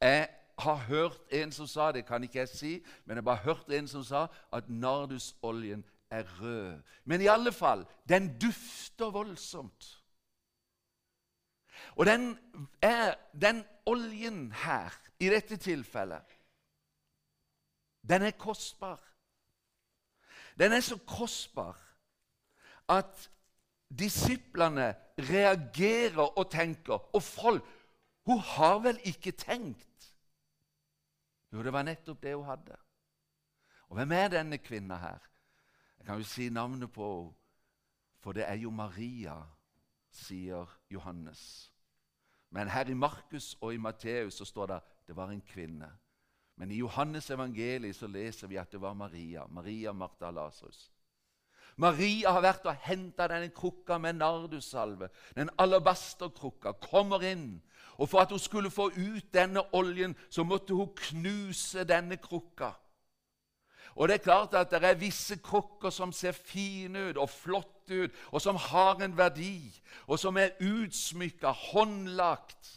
Jeg 0.02 0.30
har 0.60 0.76
hørt 0.90 1.22
en 1.32 1.52
som 1.54 1.68
sa 1.70 1.92
det 1.92 2.06
kan 2.06 2.24
ikke 2.24 2.40
jeg 2.40 2.50
si, 2.50 2.74
men 3.06 3.16
jeg 3.16 3.22
har 3.22 3.30
bare 3.30 3.46
hørt 3.46 3.70
en 3.74 3.88
som 3.88 4.04
sa 4.04 4.26
at 4.54 4.70
nardusoljen 4.70 5.86
er 6.10 6.26
rød. 6.42 6.82
Men 7.06 7.22
i 7.22 7.30
alle 7.32 7.52
fall, 7.52 7.86
den 8.10 8.34
dufter 8.42 9.12
voldsomt. 9.12 9.94
Og 11.96 12.06
den, 12.06 12.40
er, 12.82 13.14
den 13.42 13.64
oljen 13.86 14.52
her, 14.52 14.94
i 15.20 15.30
dette 15.30 15.58
tilfellet, 15.58 16.38
den 18.10 18.22
er 18.22 18.32
kostbar. 18.32 19.02
Den 20.60 20.74
er 20.74 20.80
så 20.82 20.98
kostbar 21.08 21.87
at 22.90 23.30
disiplene 23.90 24.96
reagerer 25.18 26.38
og 26.38 26.52
tenker 26.52 27.16
Og 27.16 27.24
folk 27.24 27.64
Hun 28.26 28.40
har 28.40 28.80
vel 28.84 29.00
ikke 29.08 29.32
tenkt? 29.32 30.14
Jo, 31.52 31.64
det 31.64 31.72
var 31.74 31.84
nettopp 31.88 32.24
det 32.24 32.36
hun 32.36 32.46
hadde. 32.46 32.76
Og 33.88 33.96
hvem 33.96 34.12
er 34.12 34.28
denne 34.28 34.58
kvinna 34.58 34.98
her? 35.00 35.22
Jeg 35.98 36.06
kan 36.06 36.20
jo 36.20 36.28
si 36.28 36.50
navnet 36.50 36.92
på 36.92 37.08
henne, 37.08 37.34
for 38.20 38.36
det 38.36 38.44
er 38.50 38.58
jo 38.60 38.70
Maria, 38.70 39.38
sier 40.12 40.68
Johannes. 40.92 41.72
Men 42.50 42.68
her 42.68 42.90
i 42.90 42.94
Markus 42.94 43.56
og 43.62 43.74
i 43.74 43.78
Matteus 43.78 44.34
så 44.34 44.46
står 44.46 44.68
det 44.68 44.80
det 45.08 45.16
var 45.16 45.32
en 45.32 45.42
kvinne. 45.42 45.88
Men 46.56 46.72
i 46.72 46.80
Johannes 46.82 47.30
evangeliet 47.30 47.96
så 47.96 48.08
leser 48.08 48.48
vi 48.48 48.58
at 48.58 48.72
det 48.72 48.82
var 48.82 48.94
Maria. 48.94 49.46
Maria 49.48 49.94
Martha 49.94 50.32
Lasarus. 50.32 50.92
Maria 51.78 52.32
har 52.34 52.42
vært 52.42 52.66
og 52.66 52.80
henta 52.88 53.28
denne 53.30 53.52
krukka 53.54 54.00
med 54.02 54.18
nardussalve, 54.18 55.12
den 55.38 55.52
alabasterkrukka, 55.62 56.74
kommer 56.82 57.22
inn. 57.22 57.62
Og 57.98 58.10
for 58.10 58.22
at 58.22 58.34
hun 58.34 58.42
skulle 58.42 58.72
få 58.74 58.90
ut 58.96 59.30
denne 59.34 59.62
oljen, 59.78 60.16
så 60.30 60.44
måtte 60.44 60.74
hun 60.74 60.90
knuse 60.98 61.86
denne 61.86 62.18
krukka. 62.22 62.72
Og 63.98 64.08
det 64.08 64.20
er 64.20 64.26
klart 64.26 64.54
at 64.54 64.72
det 64.74 64.84
er 64.86 64.98
visse 65.00 65.40
krukker 65.42 65.90
som 65.94 66.12
ser 66.14 66.38
fine 66.38 67.10
ut 67.10 67.18
og 67.18 67.30
flotte 67.30 68.04
ut, 68.04 68.18
og 68.32 68.42
som 68.42 68.58
har 68.62 69.02
en 69.02 69.18
verdi, 69.18 69.74
og 70.06 70.20
som 70.22 70.38
er 70.38 70.58
utsmykka, 70.62 71.50
håndlagt. 71.72 72.74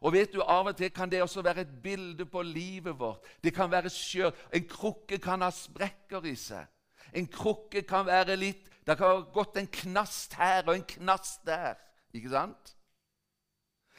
Og 0.00 0.12
vet 0.12 0.32
du, 0.32 0.42
Av 0.42 0.68
og 0.68 0.76
til 0.76 0.92
kan 0.94 1.10
det 1.10 1.22
også 1.22 1.42
være 1.42 1.64
et 1.66 1.78
bilde 1.82 2.26
på 2.26 2.42
livet 2.42 2.98
vårt. 2.98 3.24
Det 3.44 3.54
kan 3.54 3.70
være 3.70 3.90
skjørt. 3.90 4.36
En 4.54 4.68
krukke 4.68 5.18
kan 5.18 5.42
ha 5.42 5.50
sprekker 5.50 6.28
i 6.28 6.36
seg. 6.38 6.68
En 7.12 7.28
krukke 7.30 7.82
kan 7.88 8.06
være 8.06 8.36
litt 8.36 8.66
Det 8.88 8.96
kan 8.96 9.10
ha 9.10 9.20
gått 9.32 9.58
en 9.60 9.66
knast 9.68 10.34
her 10.40 10.62
og 10.64 10.74
en 10.74 10.84
knast 10.88 11.42
der. 11.44 11.76
Ikke 12.16 12.30
sant? 12.32 12.70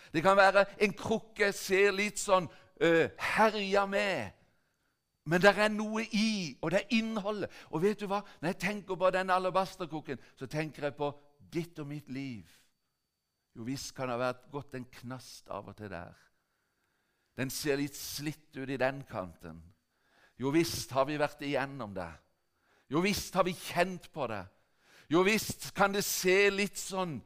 Det 0.10 0.24
kan 0.26 0.38
være 0.38 0.66
en 0.82 0.94
krukke 0.98 1.52
ser 1.54 1.92
litt 1.94 2.18
sånn 2.18 2.48
uh, 2.50 3.06
herja 3.36 3.86
med. 3.86 4.32
Men 5.30 5.44
det 5.44 5.52
er 5.54 5.70
noe 5.70 6.08
i, 6.18 6.58
og 6.58 6.72
det 6.74 6.80
er 6.80 6.96
innholdet. 6.98 7.54
Og 7.70 7.84
vet 7.84 8.02
du 8.02 8.08
hva? 8.10 8.24
Når 8.42 8.50
jeg 8.50 8.60
tenker 8.64 8.98
på 8.98 9.12
denne 9.14 9.36
alabasterkrukken, 9.38 10.18
så 10.40 10.50
tenker 10.50 10.88
jeg 10.88 10.98
på 10.98 11.12
ditt 11.54 11.78
og 11.78 11.90
mitt 11.92 12.10
liv. 12.10 12.50
Jo 13.54 13.68
visst 13.68 13.94
kan 13.94 14.10
det 14.10 14.18
ha 14.18 14.24
vært 14.24 14.50
gått 14.50 14.78
en 14.78 14.88
knast 15.02 15.50
av 15.54 15.70
og 15.70 15.78
til 15.78 15.92
der. 15.92 16.18
Den 17.38 17.52
ser 17.54 17.78
litt 17.80 17.98
slitt 17.98 18.58
ut 18.58 18.70
i 18.70 18.80
den 18.80 19.04
kanten. 19.08 19.62
Jo 20.40 20.52
visst 20.56 20.92
har 20.96 21.06
vi 21.06 21.20
vært 21.20 21.44
igjennom 21.46 21.94
det. 21.94 22.10
Jo 22.90 23.02
visst 23.06 23.36
har 23.38 23.46
vi 23.46 23.54
kjent 23.54 24.10
på 24.14 24.28
det. 24.28 24.44
Jo 25.10 25.24
visst 25.26 25.72
kan 25.78 25.94
det 25.94 26.04
se 26.06 26.50
litt 26.54 26.78
sånn 26.78 27.18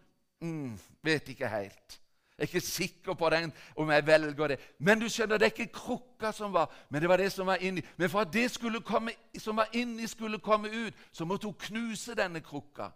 mm, 0.44 0.80
Vet 1.04 1.34
ikke 1.34 1.50
helt. 1.52 2.00
Jeg 2.34 2.48
er 2.48 2.50
ikke 2.50 2.66
sikker 2.66 3.14
på 3.14 3.30
den, 3.30 3.52
om 3.76 3.92
jeg 3.92 4.06
velger 4.08 4.48
det. 4.48 4.58
Men 4.80 5.00
du 5.00 5.06
skjønner, 5.12 5.38
det 5.38 5.46
er 5.46 5.52
ikke 5.54 5.76
krukka 5.76 6.32
som 6.34 6.54
var, 6.54 6.72
men 6.90 7.04
det 7.04 7.10
var 7.12 7.22
det 7.22 7.30
som 7.32 7.48
var 7.48 7.62
inni. 7.62 7.84
Men 7.98 8.10
for 8.10 8.24
at 8.24 8.34
det 8.34 8.48
komme, 8.84 9.12
som 9.38 9.58
var 9.58 9.70
inni, 9.74 10.08
skulle 10.08 10.40
komme 10.40 10.72
ut, 10.72 10.94
så 11.12 11.26
måtte 11.26 11.48
hun 11.48 11.60
knuse 11.60 12.16
denne 12.16 12.42
krukka. 12.42 12.90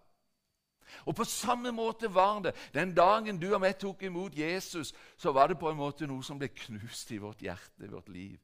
Og 1.05 1.15
På 1.15 1.23
samme 1.23 1.71
måte 1.71 2.13
var 2.13 2.39
det 2.39 2.55
den 2.73 2.95
dagen 2.95 3.39
du 3.39 3.53
og 3.53 3.65
jeg 3.65 3.77
tok 3.77 4.03
imot 4.03 4.37
Jesus. 4.37 4.93
Så 5.17 5.31
var 5.31 5.47
det 5.47 5.59
på 5.59 5.69
en 5.69 5.77
måte 5.77 6.07
noe 6.07 6.23
som 6.23 6.39
ble 6.39 6.47
knust 6.47 7.11
i 7.11 7.17
vårt 7.17 7.41
hjerte, 7.41 7.85
i 7.85 7.91
vårt 7.91 8.09
liv. 8.09 8.39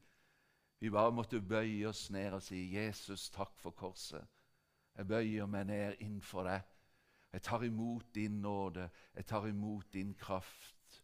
Vi 0.83 0.89
bare 0.91 1.13
måtte 1.15 1.39
bøye 1.39 1.87
oss 1.87 2.09
ned 2.11 2.33
og 2.35 2.41
si, 2.43 2.57
'Jesus, 2.75 3.29
takk 3.31 3.53
for 3.55 3.71
korset.' 3.71 4.27
Jeg 4.97 5.07
bøyer 5.07 5.45
meg 5.47 5.65
ned 5.69 6.01
innenfor 6.03 6.43
deg. 6.43 6.65
Jeg 7.33 7.41
tar 7.41 7.63
imot 7.63 8.09
din 8.15 8.41
nåde. 8.41 8.89
Jeg 9.15 9.25
tar 9.25 9.47
imot 9.47 9.93
din 9.93 10.11
kraft. 10.13 10.99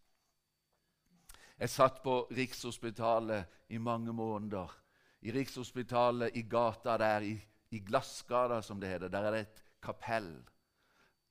Jeg 1.60 1.70
satt 1.70 2.04
på 2.04 2.28
Rikshospitalet 2.32 3.46
i 3.70 3.78
mange 3.78 4.14
måneder. 4.14 4.76
I 5.22 5.32
Rikshospitalet, 5.32 6.36
i 6.36 6.42
gata 6.42 6.98
der, 6.98 7.22
i, 7.22 7.40
i 7.72 7.80
Glassgata, 7.80 8.62
som 8.62 8.80
det 8.80 8.90
heter, 8.90 9.08
der 9.08 9.22
er 9.22 9.32
det 9.32 9.40
et 9.40 9.64
kapell. 9.82 10.44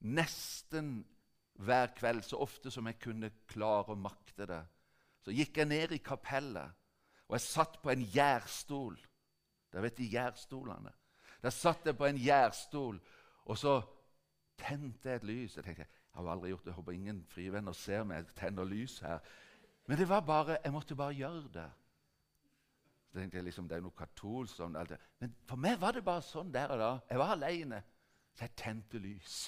Nesten 0.01 1.05
hver 1.53 1.87
kveld, 1.87 2.23
så 2.23 2.37
ofte 2.37 2.71
som 2.71 2.87
jeg 2.87 2.99
kunne 2.99 3.31
klare 3.47 3.93
å 3.93 4.01
makte 4.09 4.47
det, 4.47 4.65
så 5.21 5.37
gikk 5.37 5.57
jeg 5.57 5.69
ned 5.69 5.93
i 5.93 5.99
kapellet 5.99 6.79
og 7.29 7.37
jeg 7.37 7.45
satt 7.45 7.77
på 7.83 7.93
en 7.93 8.03
gjærstol. 8.09 8.97
Dere 9.73 9.85
vet 9.85 9.99
de 9.99 10.09
gjærstolene? 10.09 10.93
Der 11.43 11.55
satt 11.55 11.87
jeg 11.87 11.97
på 11.97 12.09
en 12.09 12.19
gjærstol, 12.19 13.01
og 13.45 13.59
så 13.59 13.81
tente 14.59 15.09
jeg 15.09 15.21
et 15.21 15.27
lys. 15.29 15.57
Jeg 15.57 15.64
tenkte, 15.64 15.85
jeg 15.85 16.14
har 16.14 16.31
aldri 16.33 16.49
gjort 16.49 16.64
det, 16.64 16.73
jeg 16.73 16.79
håper 16.81 16.97
ingen 16.97 17.21
frivenner 17.31 17.77
ser 17.77 18.07
meg 18.09 18.33
tenner 18.37 18.67
lys 18.67 18.99
her. 19.05 19.21
Men 19.87 20.01
det 20.01 20.09
var 20.09 20.25
bare, 20.27 20.59
jeg 20.64 20.73
måtte 20.73 20.97
bare 20.97 21.14
gjøre 21.14 21.53
det. 21.53 21.69
Så 23.09 23.21
tenkte 23.21 23.38
jeg 23.38 23.45
liksom, 23.45 23.69
Det 23.69 23.77
er 23.77 23.85
noe 23.85 23.97
katolsk 23.97 24.57
sånn. 24.57 24.77
Men 25.21 25.37
for 25.49 25.61
meg 25.61 25.79
var 25.81 25.97
det 25.97 26.05
bare 26.05 26.25
sånn 26.25 26.51
der 26.53 26.75
og 26.75 26.81
da. 26.81 26.91
Jeg 27.11 27.23
var 27.23 27.37
aleine, 27.37 27.83
så 28.35 28.45
jeg 28.49 28.57
tente 28.57 29.01
lys. 29.01 29.38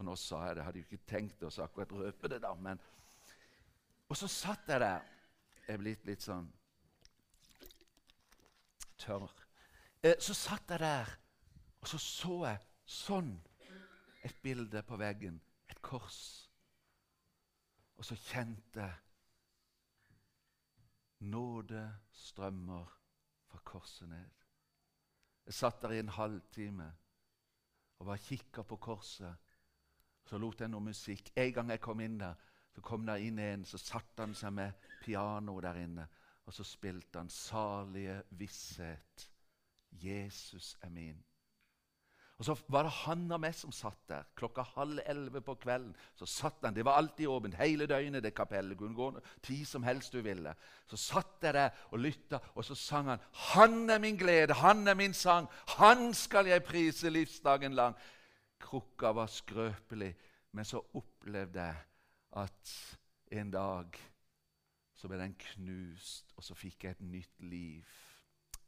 Og 0.00 0.08
nå 0.08 0.16
sa 0.16 0.46
jeg 0.46 0.56
det, 0.56 0.60
jeg 0.60 0.66
hadde 0.66 0.82
jo 0.82 0.88
ikke 0.88 1.08
tenkt 1.08 1.44
å 1.44 1.52
akkurat 1.62 1.92
røpe 1.92 2.32
det, 2.32 2.40
da. 2.42 2.54
men... 2.54 2.80
Og 4.10 4.18
så 4.18 4.28
satt 4.28 4.68
jeg 4.68 4.80
der 4.82 5.11
er 5.72 5.80
blitt 5.80 6.04
litt 6.06 6.24
sånn 6.24 6.48
tørr. 9.00 9.32
Eh, 10.02 10.18
så 10.20 10.34
satt 10.34 10.70
jeg 10.70 10.82
der, 10.82 11.10
og 11.80 11.88
så 11.90 11.98
så 11.98 12.36
jeg 12.46 12.62
sånn 12.86 13.32
et 14.22 14.42
bilde 14.42 14.82
på 14.86 14.98
veggen. 15.00 15.40
Et 15.70 15.80
kors. 15.82 16.50
Og 17.96 18.06
så 18.06 18.18
kjente 18.18 18.80
jeg 18.80 18.98
Nåde 21.22 21.84
strømmer 22.10 22.88
fra 23.46 23.58
korset 23.62 24.08
ned. 24.10 24.30
Jeg 25.46 25.54
satt 25.54 25.82
der 25.82 25.92
i 25.94 26.00
en 26.02 26.10
halvtime 26.10 26.88
og 27.98 28.06
bare 28.06 28.18
kikka 28.18 28.64
på 28.66 28.76
korset. 28.82 29.36
Så 30.26 30.38
lot 30.38 30.60
jeg 30.60 30.72
noe 30.72 30.82
musikk. 30.82 31.30
En 31.38 31.52
gang 31.54 31.70
jeg 31.70 31.80
kom 31.84 32.02
inn 32.02 32.18
der, 32.18 32.34
så 32.74 32.80
kom 32.80 33.06
det 33.06 33.20
inn 33.26 33.38
en, 33.38 33.64
så 33.64 33.78
satte 33.78 34.24
han 34.24 34.34
seg 34.34 34.52
med 34.56 34.88
pianoet 35.02 35.66
der 35.66 35.82
inne, 35.82 36.06
og 36.46 36.54
så 36.54 36.64
spilte 36.64 37.18
han 37.18 37.28
'Salige 37.28 38.22
visshet'. 38.30 39.28
Jesus 39.92 40.76
er 40.82 40.88
min. 40.88 41.24
Og 42.38 42.44
Så 42.44 42.56
var 42.68 42.82
det 42.82 42.92
han 43.04 43.32
og 43.32 43.38
meg 43.40 43.54
som 43.54 43.70
satt 43.70 44.08
der. 44.08 44.24
Klokka 44.34 44.64
halv 44.74 44.98
elleve 45.06 45.40
på 45.46 45.54
kvelden 45.62 45.92
så 46.18 46.26
satt 46.26 46.64
han, 46.64 46.74
Det 46.74 46.84
var 46.84 46.96
alltid 46.98 47.28
åpent 47.28 47.54
hele 47.54 47.86
døgnet, 47.86 48.22
det 48.22 48.34
kapellet. 48.34 48.78
kunne 48.78 48.94
gå 48.94 49.20
tid 49.42 49.64
som 49.66 49.82
helst 49.82 50.12
du 50.12 50.20
ville. 50.20 50.54
Så 50.86 50.96
satt 50.96 51.38
jeg 51.42 51.54
der 51.54 51.70
og 51.92 51.98
lytta, 51.98 52.38
og 52.54 52.64
så 52.64 52.74
sang 52.74 53.08
han 53.08 53.18
'Han 53.32 53.90
er 53.90 53.98
min 53.98 54.16
glede, 54.16 54.54
han 54.54 54.88
er 54.88 54.94
min 54.94 55.12
sang'. 55.12 55.46
'Han 55.68 56.14
skal 56.14 56.46
jeg 56.46 56.64
prise 56.64 57.10
livsdagen 57.10 57.78
lang'. 57.78 57.98
Krukka 58.58 59.12
var 59.12 59.26
skrøpelig, 59.26 60.14
men 60.52 60.64
så 60.64 60.80
opplevde 60.94 61.62
jeg 61.62 61.76
at 62.32 62.72
en 63.32 63.50
dag 63.50 63.98
så 64.94 65.08
ble 65.08 65.18
den 65.18 65.34
knust, 65.34 66.32
og 66.36 66.44
så 66.44 66.54
fikk 66.54 66.84
jeg 66.84 66.96
et 66.96 67.06
nytt 67.06 67.40
liv. 67.44 67.88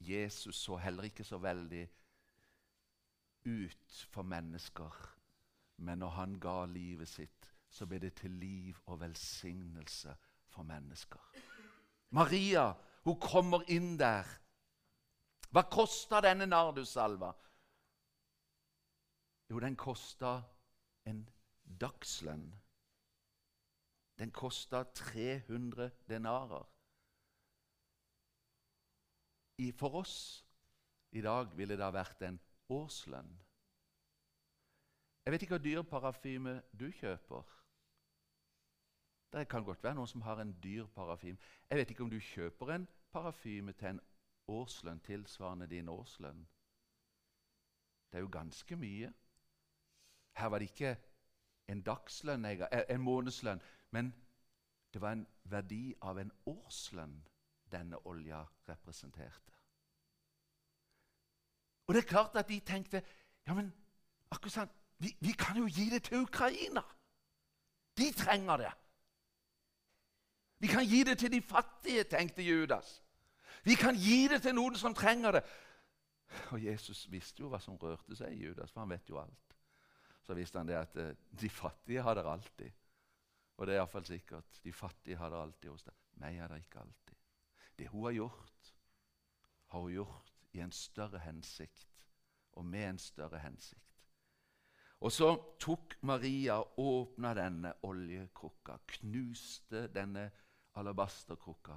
Jesus 0.01 0.57
så 0.57 0.77
heller 0.83 1.07
ikke 1.09 1.25
så 1.25 1.39
veldig 1.39 1.85
ut 3.45 4.01
for 4.11 4.23
mennesker, 4.23 4.97
men 5.77 5.99
når 5.99 6.17
han 6.19 6.39
ga 6.41 6.65
livet 6.67 7.09
sitt, 7.09 7.51
så 7.71 7.87
ble 7.87 7.99
det 7.99 8.15
til 8.21 8.31
liv 8.39 8.79
og 8.87 9.01
velsignelse 9.01 10.15
for 10.49 10.63
mennesker. 10.63 11.21
Maria 12.15 12.73
hun 13.05 13.21
kommer 13.21 13.65
inn 13.69 13.97
der 14.01 14.29
Hva 15.55 15.63
kosta 15.71 16.19
denne 16.25 16.47
nardussalva? 16.51 17.29
Jo, 19.51 19.61
den 19.63 19.77
kosta 19.79 20.41
en 21.07 21.21
dagslønn. 21.63 22.49
Den 24.19 24.31
kosta 24.31 24.83
300 24.83 25.91
denarer. 26.09 26.69
I, 29.59 29.73
for 29.73 29.95
oss 29.95 30.47
i 31.13 31.21
dag 31.21 31.57
ville 31.57 31.77
det 31.77 31.85
ha 31.85 31.91
vært 31.95 32.23
en 32.27 32.41
årslønn. 32.69 33.31
Jeg 35.25 35.33
vet 35.33 35.43
ikke 35.43 35.57
hva 35.57 35.65
dyr 35.65 35.85
parafyme 35.89 36.55
du 36.81 36.91
kjøper. 36.93 37.45
Det 39.33 39.49
kan 39.49 39.65
godt 39.65 39.83
være 39.83 39.97
noen 39.99 40.11
som 40.11 40.23
har 40.23 40.43
en 40.43 40.53
dyr 40.63 40.87
parafyme. 40.95 41.39
Jeg 41.71 41.79
vet 41.79 41.91
ikke 41.91 42.05
om 42.05 42.11
du 42.11 42.19
kjøper 42.21 42.75
en 42.75 42.89
parafyme 43.13 43.73
til 43.73 43.95
en 43.95 44.03
årslønn 44.49 45.01
tilsvarende 45.01 45.67
din 45.71 45.89
årslønn. 45.89 46.45
Det 48.11 48.19
er 48.19 48.27
jo 48.27 48.31
ganske 48.33 48.77
mye. 48.77 49.13
Her 50.37 50.47
var 50.47 50.59
det 50.59 50.71
ikke 50.71 50.97
en 51.69 51.83
dagslønn, 51.83 52.45
eh, 52.45 52.85
en 52.89 53.01
månedslønn, 53.01 53.63
men 53.95 54.11
det 54.95 55.01
var 55.03 55.15
en 55.15 55.27
verdi 55.51 55.95
av 56.03 56.19
en 56.19 56.33
årslønn 56.51 57.15
denne 57.71 57.99
olja 58.07 58.41
representerte. 58.69 59.53
Og 61.87 61.95
det 61.95 62.03
er 62.03 62.09
klart 62.09 62.37
at 62.41 62.49
de 62.49 62.59
tenkte 62.65 63.03
ja, 63.47 63.55
men 63.55 63.69
akkurat 64.33 64.55
sånn, 64.55 64.75
vi, 64.99 65.13
vi 65.21 65.35
kan 65.39 65.59
jo 65.59 65.67
gi 65.69 65.89
det 65.93 66.05
til 66.07 66.25
Ukraina. 66.25 66.83
De 67.99 68.07
trenger 68.17 68.63
det. 68.65 68.73
Vi 70.63 70.71
kan 70.71 70.87
gi 70.87 71.03
det 71.05 71.19
til 71.21 71.33
de 71.35 71.43
fattige, 71.45 72.07
tenkte 72.09 72.47
Judas. 72.47 72.97
Vi 73.65 73.77
kan 73.79 73.99
gi 73.99 74.25
det 74.33 74.41
til 74.43 74.57
noen 74.57 74.79
som 74.81 74.95
trenger 74.97 75.39
det. 75.39 75.43
Og 76.55 76.63
Jesus 76.65 77.05
visste 77.13 77.45
jo 77.45 77.51
hva 77.53 77.61
som 77.63 77.77
rørte 77.79 78.17
seg 78.17 78.33
i 78.33 78.47
Judas, 78.47 78.73
for 78.73 78.83
han 78.83 78.95
vet 78.95 79.11
jo 79.11 79.21
alt. 79.21 79.59
Så 80.25 80.35
visste 80.35 80.59
han 80.59 80.71
det 80.71 80.79
at 80.79 80.97
eh, 80.97 81.13
de 81.41 81.51
fattige 81.53 82.03
har 82.03 82.17
det 82.17 82.25
alltid. 82.25 82.73
Og 83.57 83.67
det 83.67 83.75
er 83.75 83.83
iallfall 83.83 84.07
sikkert. 84.07 84.61
De 84.65 84.73
fattige 84.73 85.17
har 85.17 85.31
det 85.31 85.41
alltid 85.41 85.71
hos 85.71 85.87
deg. 85.87 85.99
Meg 86.23 86.39
er 86.39 86.51
det 86.51 86.61
ikke 86.65 86.83
alltid. 86.83 87.19
Det 87.79 87.89
hun 87.91 88.05
har 88.05 88.17
gjort, 88.17 88.75
har 89.67 89.81
hun 89.81 89.93
gjort 89.93 90.33
i 90.55 90.61
en 90.63 90.73
større 90.73 91.19
hensikt, 91.19 92.07
og 92.53 92.65
med 92.65 92.89
en 92.89 92.99
større 92.99 93.39
hensikt. 93.43 93.81
Og 95.01 95.13
så 95.13 95.35
tok 95.61 95.97
Maria 96.07 96.61
og 96.63 96.79
åpna 96.79 97.35
denne 97.37 97.75
oljekrukka, 97.85 98.79
knuste 98.87 99.89
denne 99.93 100.31
alabasterkrukka, 100.79 101.77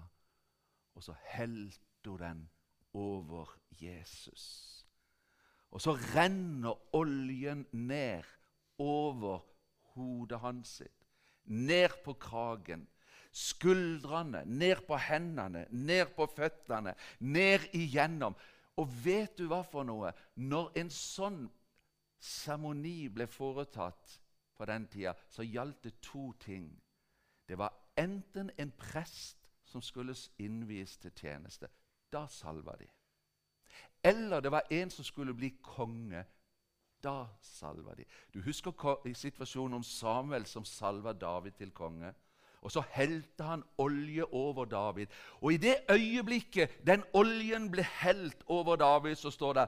og 0.95 1.03
så 1.03 1.15
helte 1.33 2.09
hun 2.09 2.21
den 2.21 2.49
over 2.93 3.57
Jesus. 3.81 4.85
Og 5.71 5.81
så 5.81 5.97
renner 6.15 6.95
oljen 6.95 7.65
ned 7.71 8.23
over 8.79 9.43
hodet 9.93 10.39
hans 10.39 10.77
sitt, 10.79 10.96
ned 11.47 11.99
på 12.03 12.13
kragen, 12.19 12.88
skuldrene, 13.31 14.43
ned 14.45 14.83
på 14.88 14.97
hendene, 14.97 15.65
ned 15.71 16.13
på 16.15 16.27
føttene, 16.36 16.95
ned 17.19 17.67
igjennom. 17.77 18.36
Og 18.77 18.93
vet 19.03 19.38
du 19.38 19.47
hva 19.49 19.63
for 19.65 19.88
noe? 19.88 20.12
Når 20.36 20.71
en 20.81 20.89
sånn 20.93 21.45
seremoni 22.21 23.10
ble 23.13 23.27
foretatt 23.29 24.19
på 24.57 24.65
den 24.69 24.88
tida, 24.89 25.13
så 25.29 25.45
gjaldt 25.45 25.83
det 25.86 25.97
to 26.01 26.31
ting. 26.41 26.69
Det 27.47 27.57
var 27.57 27.73
enten 27.97 28.51
en 28.57 28.71
prest 28.77 29.47
som 29.67 29.81
skulle 29.81 30.15
innvies 30.41 30.97
til 31.01 31.13
tjeneste. 31.15 31.69
Da 32.12 32.25
salva 32.31 32.75
de. 32.79 32.88
Eller 34.03 34.41
det 34.41 34.51
var 34.51 34.67
en 34.71 34.89
som 34.89 35.05
skulle 35.05 35.36
bli 35.36 35.51
konge. 35.63 36.23
Da 37.03 37.27
salva 37.41 37.93
de. 37.95 38.05
Du 38.33 38.41
husker 38.41 38.73
situasjonen 39.13 39.77
om 39.77 39.83
Samuel 39.83 40.45
som 40.45 40.65
salva 40.65 41.13
David 41.13 41.51
til 41.60 41.71
konge? 41.71 42.13
Og 42.62 42.71
så 42.73 42.81
helte 42.91 43.43
han 43.43 43.63
olje 43.77 44.25
over 44.33 44.65
David. 44.65 45.07
Og 45.41 45.53
i 45.53 45.57
det 45.62 45.75
øyeblikket 45.91 46.81
den 46.88 47.03
oljen 47.13 47.69
ble 47.71 47.86
helt 48.01 48.41
over 48.47 48.75
David, 48.75 49.15
så 49.15 49.31
står 49.31 49.53
det 49.53 49.67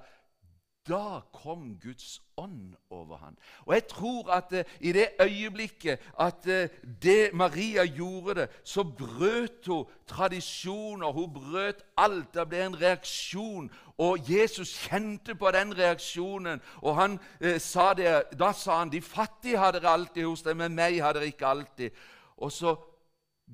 da 0.89 1.21
kom 1.33 1.77
Guds 1.83 2.21
ånd 2.37 2.75
over 2.89 3.17
ham. 3.17 3.37
Og 3.65 3.73
jeg 3.73 3.87
tror 3.87 4.31
at 4.33 4.53
uh, 4.53 4.59
i 4.79 4.91
det 4.91 5.07
øyeblikket 5.21 5.99
at 6.19 6.47
uh, 6.47 6.91
det 7.01 7.33
Maria 7.33 7.85
gjorde 7.85 8.35
det, 8.35 8.49
så 8.63 8.83
brøt 8.83 9.67
hun 9.67 9.85
tradisjoner. 10.07 11.11
Hun 11.11 11.33
brøt 11.33 11.83
alt. 11.97 12.33
Det 12.33 12.47
ble 12.49 12.65
en 12.65 12.81
reaksjon. 12.81 13.71
Og 13.97 14.31
Jesus 14.31 14.73
kjente 14.87 15.35
på 15.35 15.51
den 15.51 15.77
reaksjonen. 15.77 16.61
Og 16.81 16.95
han 16.95 17.19
uh, 17.45 17.57
sa 17.57 17.93
det, 17.93 18.23
Da 18.39 18.53
sa 18.53 18.79
han 18.79 18.91
de 18.91 19.01
fattige 19.01 19.57
har 19.57 19.71
dere 19.71 19.89
alltid 19.89 20.25
hos 20.25 20.41
dere, 20.41 20.55
men 20.55 20.75
meg 20.75 21.01
har 21.03 21.13
dere 21.13 21.29
ikke 21.29 21.47
alltid. 21.47 21.91
Og 22.37 22.51
så 22.51 22.75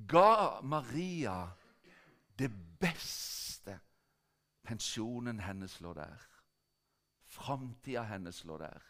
ga 0.07 0.61
Maria 0.61 1.47
det 2.39 2.51
beste. 2.79 3.79
Pensjonen 4.65 5.39
hennes 5.39 5.81
lå 5.81 5.93
der. 5.93 6.34
Framtida 7.35 8.03
hennes 8.07 8.43
lå 8.47 8.57
der. 8.57 8.83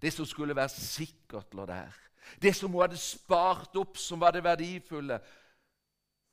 Det 0.00 0.12
som 0.12 0.26
skulle 0.26 0.56
være 0.56 0.68
sikkert, 0.68 1.54
lå 1.54 1.66
der. 1.66 1.92
Det 2.42 2.54
som 2.56 2.72
hun 2.72 2.80
hadde 2.80 2.98
spart 3.00 3.76
opp, 3.76 3.96
som 3.96 4.20
var 4.20 4.32
det 4.32 4.44
verdifulle. 4.44 5.20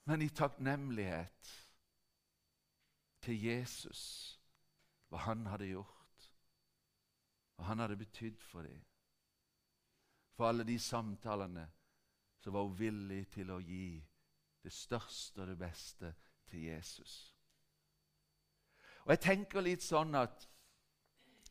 Men 0.05 0.21
i 0.21 0.29
takknemlighet 0.29 1.51
til 3.23 3.43
Jesus, 3.43 4.01
hva 5.07 5.21
han 5.27 5.45
hadde 5.47 5.69
gjort, 5.71 6.29
hva 7.55 7.69
han 7.69 7.83
hadde 7.83 7.99
betydd 7.99 8.41
for 8.43 8.67
dem. 8.67 8.81
For 10.33 10.49
alle 10.49 10.65
de 10.67 10.79
samtalene 10.79 11.67
så 12.43 12.51
var 12.51 12.65
hun 12.67 12.79
villig 12.79 13.27
til 13.31 13.53
å 13.53 13.61
gi 13.63 14.01
det 14.63 14.71
største 14.73 15.43
og 15.43 15.53
det 15.53 15.59
beste 15.59 16.13
til 16.49 16.65
Jesus. 16.71 17.13
Og 19.03 19.11
Jeg 19.11 19.19
tenker 19.19 19.63
litt 19.63 19.83
sånn 19.83 20.15
at 20.15 20.47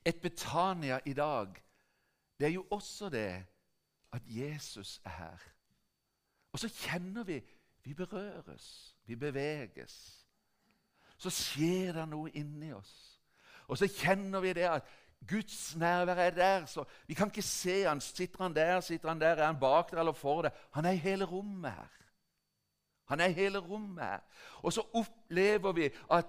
et 0.05 0.21
Betania 0.21 1.01
i 1.05 1.13
dag, 1.13 1.55
det 2.41 2.47
er 2.47 2.53
jo 2.53 2.67
også 2.71 3.09
det 3.09 3.45
at 4.13 4.23
Jesus 4.27 5.01
er 5.05 5.11
her. 5.11 5.39
Og 6.53 6.59
så 6.59 6.69
kjenner 6.69 7.25
vi 7.25 7.43
vi 7.85 7.95
berøres, 7.95 8.97
vi 9.05 9.17
beveges. 9.17 10.27
Så 11.17 11.31
skjer 11.31 11.93
det 11.93 12.05
noe 12.11 12.31
inni 12.35 12.73
oss. 12.75 12.93
Og 13.71 13.79
så 13.79 13.89
kjenner 13.91 14.43
vi 14.43 14.53
det 14.53 14.69
at 14.69 14.87
Guds 15.29 15.77
nærvær 15.77 16.19
er 16.19 16.31
der. 16.31 16.67
så 16.67 16.85
Vi 17.07 17.15
kan 17.15 17.27
ikke 17.27 17.43
se 17.43 17.83
han. 17.83 18.01
Sitter 18.01 18.43
han 18.43 18.55
der, 18.55 18.81
sitter 18.81 19.09
han 19.09 19.21
der, 19.21 19.37
er 19.37 19.47
han 19.47 19.61
bak 19.61 19.91
der 19.91 19.99
eller 19.99 20.13
for 20.13 20.43
det? 20.43 20.53
Han 20.73 20.85
er 20.85 20.91
i 20.91 20.97
hele 20.97 21.25
rommet 21.25 21.73
her. 21.73 21.91
Han 23.05 23.21
er 23.21 23.27
i 23.27 23.33
hele 23.33 23.59
rommet 23.59 24.05
her. 24.05 24.21
Og 24.63 24.73
så 24.73 24.83
opplever 24.95 25.73
vi 25.73 25.91
at 26.11 26.27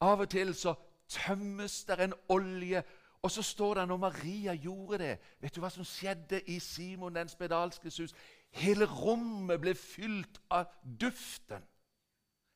av 0.00 0.20
og 0.20 0.30
til 0.30 0.54
så 0.54 0.74
tømmes 1.12 1.84
der 1.84 2.04
en 2.04 2.14
olje. 2.28 2.82
Og 3.22 3.30
så 3.30 3.42
står 3.42 3.74
det 3.74 3.88
når 3.88 3.96
Maria 3.96 4.54
gjorde 4.54 4.98
det 4.98 5.12
Vet 5.40 5.54
du 5.54 5.60
hva 5.62 5.70
som 5.70 5.86
skjedde 5.86 6.40
i 6.50 6.58
Simon 6.58 7.14
den 7.14 7.30
spedalskes 7.30 8.00
hus? 8.02 8.14
Hele 8.50 8.84
rommet 8.84 9.60
ble 9.62 9.74
fylt 9.78 10.40
av 10.50 10.72
duften. 11.00 11.62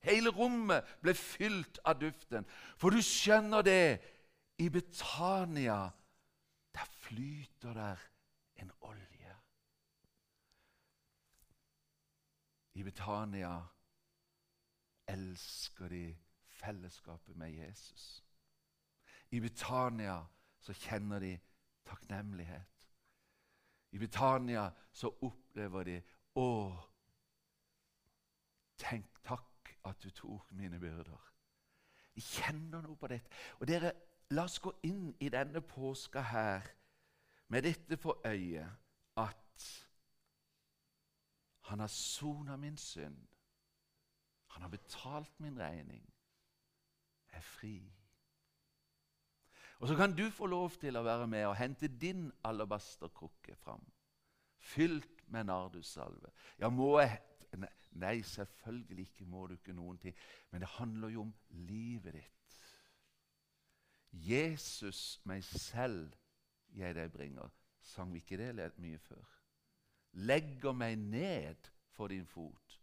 Hele 0.07 0.31
rommet 0.31 0.85
ble 1.03 1.15
fylt 1.15 1.79
av 1.85 2.01
duften. 2.01 2.47
For 2.77 2.91
du 2.91 3.01
skjønner 3.03 3.65
det, 3.67 4.01
i 4.59 4.69
Betania 4.73 5.91
der 6.75 6.85
flyter 6.85 7.75
der 7.75 7.97
en 8.57 8.71
olje. 8.81 9.37
I 12.75 12.83
Betania 12.83 13.67
elsker 15.07 15.89
de 15.89 16.17
fellesskapet 16.47 17.37
med 17.37 17.51
Jesus. 17.51 18.26
I 19.37 19.41
Betania 19.41 20.17
så 20.65 20.73
kjenner 20.73 21.21
de 21.21 21.35
takknemlighet. 21.87 22.89
I 23.93 23.99
Betania 24.01 24.71
så 24.93 25.13
opplever 25.23 25.85
de 25.85 25.97
Å, 26.37 26.49
tenk 28.77 29.23
takk 29.25 29.71
at 29.89 30.03
du 30.05 30.11
tok 30.13 30.51
mine 30.53 30.77
byrder. 30.81 31.31
De 32.13 32.21
kjenner 32.21 32.83
noe 32.85 32.97
på 33.01 33.09
dette. 33.09 33.33
Og 33.61 33.69
dere, 33.69 33.95
La 34.35 34.43
oss 34.49 34.59
gå 34.59 34.73
inn 34.89 35.13
i 35.23 35.29
denne 35.31 35.61
påska 35.63 36.23
her 36.33 36.65
med 37.55 37.63
dette 37.63 37.97
for 37.97 38.27
øye 38.27 38.65
at 39.23 39.67
han 41.69 41.81
har 41.81 41.91
sona 41.91 42.57
min 42.57 42.77
synd. 42.77 43.19
Han 44.55 44.63
har 44.63 44.69
betalt 44.69 45.41
min 45.41 45.59
regning. 45.59 46.03
Jeg 47.31 47.39
er 47.39 47.47
fri. 47.47 47.77
Og 49.79 49.89
så 49.89 49.97
kan 49.97 50.15
du 50.17 50.25
få 50.33 50.47
lov 50.47 50.71
til 50.81 50.97
å 50.97 51.05
være 51.05 51.27
med 51.29 51.47
og 51.51 51.57
hente 51.59 51.89
din 51.89 52.31
alabasterkrukke 52.45 53.57
fram. 53.61 53.83
Fylt 54.57 55.27
med 55.29 55.51
nardussalve. 55.51 56.33
Ja, 56.59 56.69
må 56.69 56.99
jeg 57.01 57.21
Nei, 57.97 58.21
selvfølgelig 58.23 59.07
ikke 59.07 59.25
må 59.25 59.47
du 59.47 59.55
ikke 59.55 59.73
noen 59.73 59.97
ting. 59.99 60.17
Men 60.51 60.61
det 60.61 60.69
handler 60.69 61.09
jo 61.09 61.23
om 61.23 61.35
livet 61.49 62.19
ditt. 62.19 62.57
Jesus, 64.13 65.21
meg 65.25 65.45
selv, 65.45 66.13
jeg 66.77 66.95
deg 66.97 67.13
bringer. 67.13 67.49
Sang 67.81 68.13
vi 68.13 68.21
ikke 68.21 68.37
det 68.37 68.73
mye 68.83 68.99
før? 68.99 69.25
Legger 70.29 70.77
meg 70.77 70.99
ned 70.99 71.71
for 71.97 72.13
din 72.13 72.27
fot. 72.27 72.79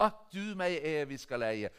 At 0.00 0.28
du 0.32 0.54
meg 0.58 0.80
evig 0.82 1.20
skal 1.22 1.46
eie. 1.46 1.70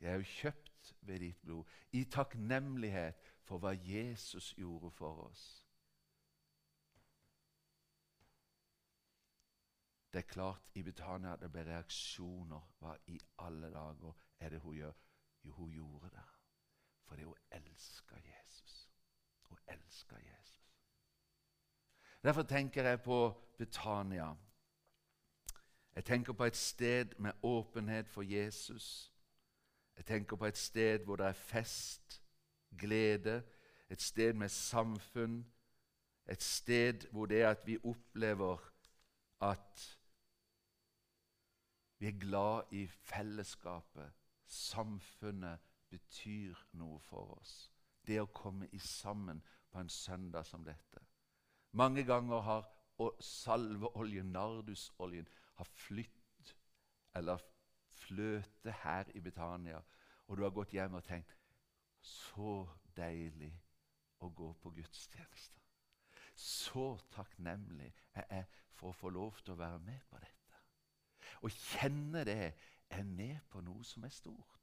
Jeg 0.00 0.10
er 0.12 0.20
jo 0.20 0.32
kjøpt 0.40 0.94
ved 1.00 1.20
ditt 1.20 1.40
blod, 1.42 1.64
i 1.92 2.04
takknemlighet 2.04 3.33
for 3.44 3.58
hva 3.58 3.74
Jesus 3.76 4.54
gjorde 4.58 4.90
for 4.90 5.26
oss. 5.28 5.64
Det 10.12 10.18
er 10.18 10.28
klart 10.30 10.70
i 10.74 10.82
Betania 10.82 11.36
det 11.36 11.50
ble 11.52 11.64
reaksjoner. 11.66 12.70
Hva 12.78 12.94
i 13.10 13.18
alle 13.42 13.70
dager 13.74 14.14
er 14.38 14.54
det 14.54 14.60
hun 14.62 14.76
gjør? 14.76 14.92
Jo, 15.44 15.52
hun 15.52 15.70
gjorde 15.70 16.10
det 16.10 16.30
fordi 17.04 17.22
hun 17.22 17.34
elsker 17.50 18.16
Jesus. 18.16 18.90
Hun 19.42 19.58
elsker 19.68 20.16
Jesus. 20.18 20.80
Derfor 22.22 22.42
tenker 22.42 22.84
jeg 22.84 23.02
på 23.02 23.42
Betania. 23.58 24.34
Jeg 25.94 26.04
tenker 26.04 26.32
på 26.32 26.44
et 26.44 26.56
sted 26.56 27.18
med 27.18 27.32
åpenhet 27.42 28.08
for 28.08 28.22
Jesus. 28.22 29.12
Jeg 29.96 30.04
tenker 30.04 30.36
på 30.36 30.46
et 30.46 30.56
sted 30.56 30.98
hvor 31.04 31.16
det 31.16 31.26
er 31.26 31.32
fest, 31.32 32.23
glede, 32.78 33.42
et 33.90 34.02
sted 34.02 34.32
med 34.32 34.48
samfunn, 34.48 35.44
et 36.28 36.42
sted 36.42 37.06
hvor 37.12 37.26
det 37.26 37.42
er 37.42 37.50
at 37.50 37.66
vi 37.66 37.78
opplever 37.84 38.58
at 39.40 40.00
vi 41.98 42.06
er 42.06 42.18
glad 42.20 42.62
i 42.72 42.86
fellesskapet. 42.86 44.12
Samfunnet 44.46 45.58
betyr 45.88 46.58
noe 46.72 47.00
for 47.00 47.36
oss. 47.38 47.70
Det 48.06 48.18
å 48.20 48.30
komme 48.34 48.68
i 48.72 48.78
sammen 48.78 49.42
på 49.70 49.80
en 49.80 49.88
søndag 49.88 50.46
som 50.46 50.64
dette. 50.64 51.00
Mange 51.72 52.04
ganger 52.04 52.40
har 52.44 52.68
salveoljen, 53.20 54.32
nardusoljen, 54.32 55.28
har 55.54 55.64
flytt 55.64 56.54
eller 57.14 57.40
fløte 57.94 58.74
her 58.82 59.08
i 59.14 59.20
Betania, 59.20 59.80
og 60.26 60.36
du 60.36 60.42
har 60.42 60.54
gått 60.54 60.74
hjem 60.74 60.98
og 60.98 61.04
tenkt 61.06 61.34
Så 62.04 62.66
deilig 62.96 63.52
å 64.20 64.28
gå 64.28 64.50
på 64.60 64.72
gudstjeneste. 64.76 65.60
Så 66.34 66.94
takknemlig 67.14 67.92
jeg 68.14 68.26
er 68.28 68.48
for 68.74 68.90
å 68.90 68.98
få 68.98 69.12
lov 69.14 69.38
til 69.42 69.54
å 69.54 69.60
være 69.60 69.80
med 69.86 70.02
på 70.10 70.18
dette. 70.20 70.58
Å 71.44 71.50
kjenne 71.52 72.24
det 72.26 72.52
er 72.90 73.06
med 73.06 73.40
på 73.50 73.62
noe 73.64 73.84
som 73.86 74.04
er 74.04 74.14
stort. 74.14 74.60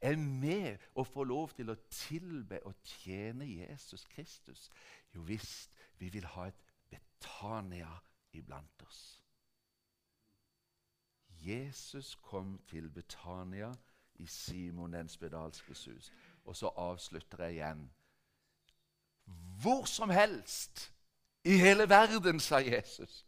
Er 0.00 0.16
med 0.16 0.82
å 0.94 1.04
få 1.06 1.24
lov 1.24 1.54
til 1.56 1.70
å 1.70 1.78
tilbe 1.90 2.60
og 2.68 2.76
tjene 2.84 3.46
Jesus 3.48 4.06
Kristus. 4.10 4.68
Jo 5.14 5.24
visst, 5.26 5.74
vi 5.98 6.10
vil 6.12 6.26
ha 6.34 6.48
et 6.50 6.62
Betania 6.90 7.90
iblant 8.32 8.82
oss. 8.86 9.02
Jesus 11.44 12.14
kom 12.14 12.58
til 12.68 12.88
Betania 12.90 13.72
i 14.14 14.26
Simon 14.26 14.92
den 14.92 15.08
spedalskes 15.08 15.84
hus. 15.84 16.12
Og 16.44 16.56
så 16.56 16.70
avslutter 16.76 17.44
jeg 17.44 17.52
igjen. 17.52 17.90
Hvor 19.60 19.84
som 19.84 20.10
helst 20.10 20.92
i 21.44 21.56
hele 21.56 21.88
verden, 21.88 22.40
sa 22.40 22.56
Jesus, 22.56 23.24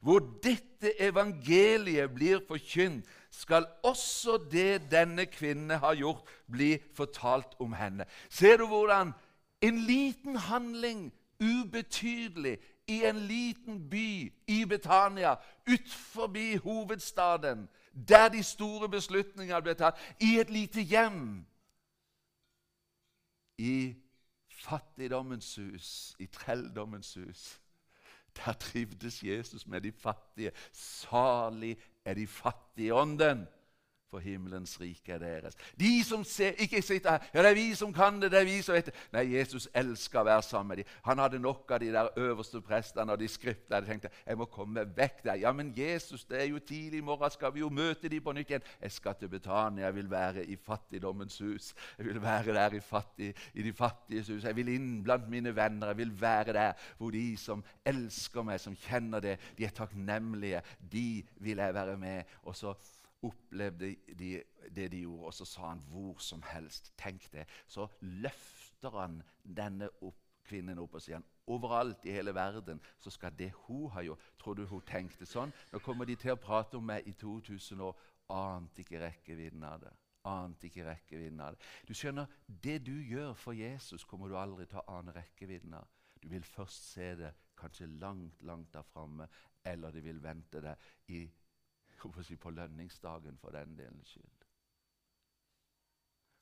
hvor 0.00 0.18
dette 0.42 0.94
evangeliet 1.02 2.14
blir 2.14 2.40
forkynt, 2.48 3.04
skal 3.30 3.66
også 3.82 4.38
det 4.50 4.90
denne 4.90 5.26
kvinne 5.26 5.76
har 5.76 5.94
gjort, 5.94 6.24
bli 6.50 6.78
fortalt 6.94 7.58
om 7.58 7.72
henne. 7.72 8.04
Ser 8.28 8.56
du 8.56 8.66
hvordan 8.66 9.12
en 9.60 9.78
liten 9.78 10.36
handling, 10.36 11.12
ubetydelig, 11.40 12.58
i 12.88 13.04
en 13.04 13.16
liten 13.16 13.90
by 13.90 14.32
i 14.46 14.64
Betania, 14.64 15.34
utenfor 15.68 16.58
hovedstaden, 16.62 17.68
der 18.08 18.28
de 18.28 18.42
store 18.42 18.88
beslutningene 18.88 19.62
ble 19.62 19.74
tatt, 19.74 19.98
i 20.20 20.38
et 20.40 20.50
lite 20.50 20.80
hjem. 20.80 21.44
I 23.58 23.96
fattigdommens 24.48 25.56
hus, 25.56 26.16
i 26.18 26.26
trelldommens 26.26 27.14
hus. 27.14 27.60
Der 28.36 28.52
trivdes 28.52 29.22
Jesus 29.22 29.66
med 29.66 29.80
de 29.80 29.92
fattige. 29.92 30.52
Salig 30.72 31.76
er 32.04 32.14
de 32.14 32.26
fattige 32.26 32.86
i 32.86 32.90
ånden 32.90 33.46
for 34.10 34.24
himmelens 34.24 34.80
rike 34.80 35.12
er 35.12 35.18
deres. 35.22 35.56
De 35.80 36.04
som 36.04 36.24
ser, 36.24 36.56
ikke 36.58 36.82
sitter 36.82 37.10
her 37.10 37.26
ja, 37.34 37.42
det 37.42 37.50
er 37.50 37.58
vi 37.58 37.74
som 37.76 37.92
kan 37.92 38.20
det, 38.22 38.30
det 38.32 38.40
er 38.40 38.48
vi 38.48 38.56
som 38.64 38.74
vet 38.76 38.88
det. 38.88 38.94
Nei, 39.12 39.24
Jesus 39.36 39.68
elsker 39.76 40.22
å 40.22 40.26
være 40.28 40.44
sammen 40.46 40.72
med 40.72 40.82
dem. 40.82 40.92
Han 41.06 41.22
hadde 41.22 41.40
nok 41.42 41.70
av 41.74 41.82
de 41.82 41.90
der 41.92 42.10
øverste 42.16 42.60
prestene 42.64 43.12
og 43.12 43.20
de 43.20 43.28
skriftlærde. 43.28 43.86
tenkte 43.86 44.12
jeg 44.26 44.38
må 44.40 44.48
komme 44.52 44.86
vekk 44.96 45.22
der. 45.24 45.40
Ja, 45.44 45.52
men 45.52 45.72
Jesus, 45.76 46.24
det 46.28 46.40
er 46.42 46.48
jo 46.48 46.58
tidlig 46.58 47.02
i 47.02 47.04
morgen, 47.04 47.30
skal 47.30 47.54
vi 47.54 47.60
jo 47.64 47.70
møte 47.72 48.08
dem 48.08 48.24
på 48.24 48.32
nytt 48.36 48.52
igjen. 48.52 48.68
Jeg 48.80 48.92
skal 48.92 49.16
til 49.20 49.28
Betania. 49.32 49.86
Jeg 49.86 49.94
vil 49.94 50.10
være 50.10 50.44
i 50.44 50.56
fattigdommens 50.56 51.38
hus. 51.44 51.74
Jeg 51.98 52.06
vil 52.06 52.22
være 52.22 52.54
der 52.56 52.78
i, 52.78 52.80
fattig, 52.80 53.32
i 53.54 53.62
de 53.62 53.72
fattiges 53.72 54.28
hus. 54.32 54.44
Jeg 54.44 54.56
vil 54.56 54.72
inn 54.72 55.02
blant 55.04 55.28
mine 55.30 55.54
venner. 55.56 55.92
Jeg 55.92 56.02
vil 56.02 56.14
være 56.20 56.52
der 56.56 56.72
hvor 56.98 57.10
de 57.14 57.36
som 57.36 57.64
elsker 57.86 58.46
meg, 58.46 58.60
som 58.60 58.76
kjenner 58.76 59.20
det, 59.24 59.38
de 59.58 59.66
er 59.68 59.74
takknemlige. 59.76 60.62
De 60.92 61.24
vil 61.44 61.60
jeg 61.60 61.74
være 61.74 61.96
med. 62.00 62.38
Og 62.42 62.56
så 62.56 62.74
opplevde 63.22 63.94
de 64.18 64.42
det 64.74 64.90
de 64.92 65.00
gjorde, 65.00 65.24
og 65.24 65.34
så 65.34 65.44
sa 65.44 65.68
han 65.68 65.82
hvor 65.90 66.18
som 66.22 66.42
helst. 66.42 66.92
Tenk 66.98 67.32
det. 67.32 67.46
Så 67.66 67.88
løfter 68.00 68.90
han 69.00 69.22
denne 69.42 69.88
opp, 70.02 70.18
kvinnen 70.44 70.78
opp 70.78 70.94
og 70.94 71.02
sier 71.02 71.18
han, 71.18 71.26
overalt 71.48 72.04
i 72.08 72.12
hele 72.12 72.34
verden 72.34 72.80
så 73.00 73.10
skal 73.10 73.34
det 73.36 73.50
hun 73.66 73.90
har 73.90 74.02
gjort 74.02 74.20
Tror 74.38 74.54
du 74.54 74.66
hun 74.66 74.84
tenkte 74.86 75.26
sånn? 75.26 75.52
Nå 75.72 75.80
kommer 75.84 76.08
de 76.08 76.16
til 76.16 76.32
å 76.32 76.40
prate 76.40 76.78
om 76.78 76.86
meg 76.88 77.08
i 77.08 77.12
2000 77.12 77.80
år. 77.84 77.96
Ante 78.32 78.84
ikke 78.84 79.00
rekkevidden 79.00 79.64
av 79.64 79.80
det. 79.82 79.92
Ante 80.28 80.68
ikke 80.68 80.84
rekkevidden 80.84 81.40
av 81.40 81.56
det. 81.56 81.66
Du 81.88 81.94
skjønner, 81.94 82.26
Det 82.46 82.78
du 82.86 82.94
gjør 83.00 83.34
for 83.34 83.52
Jesus, 83.52 84.04
kommer 84.04 84.28
du 84.28 84.36
aldri 84.36 84.66
til 84.66 84.80
å 84.80 84.98
ane 84.98 85.12
rekkevidden 85.16 85.74
av. 85.74 85.88
Du 86.20 86.28
vil 86.28 86.44
først 86.44 86.92
se 86.92 87.14
det 87.16 87.32
kanskje 87.58 87.86
langt, 87.86 88.42
langt 88.42 88.72
der 88.72 88.82
framme, 88.82 89.28
eller 89.64 89.90
de 89.90 90.00
vil 90.00 90.22
vente 90.22 90.60
deg 90.60 90.76
i 91.08 91.28
på 92.44 92.50
lønningsdagen 92.50 93.38
for 93.38 93.50
den 93.50 93.76
delens 93.78 94.08
skyld. 94.08 94.44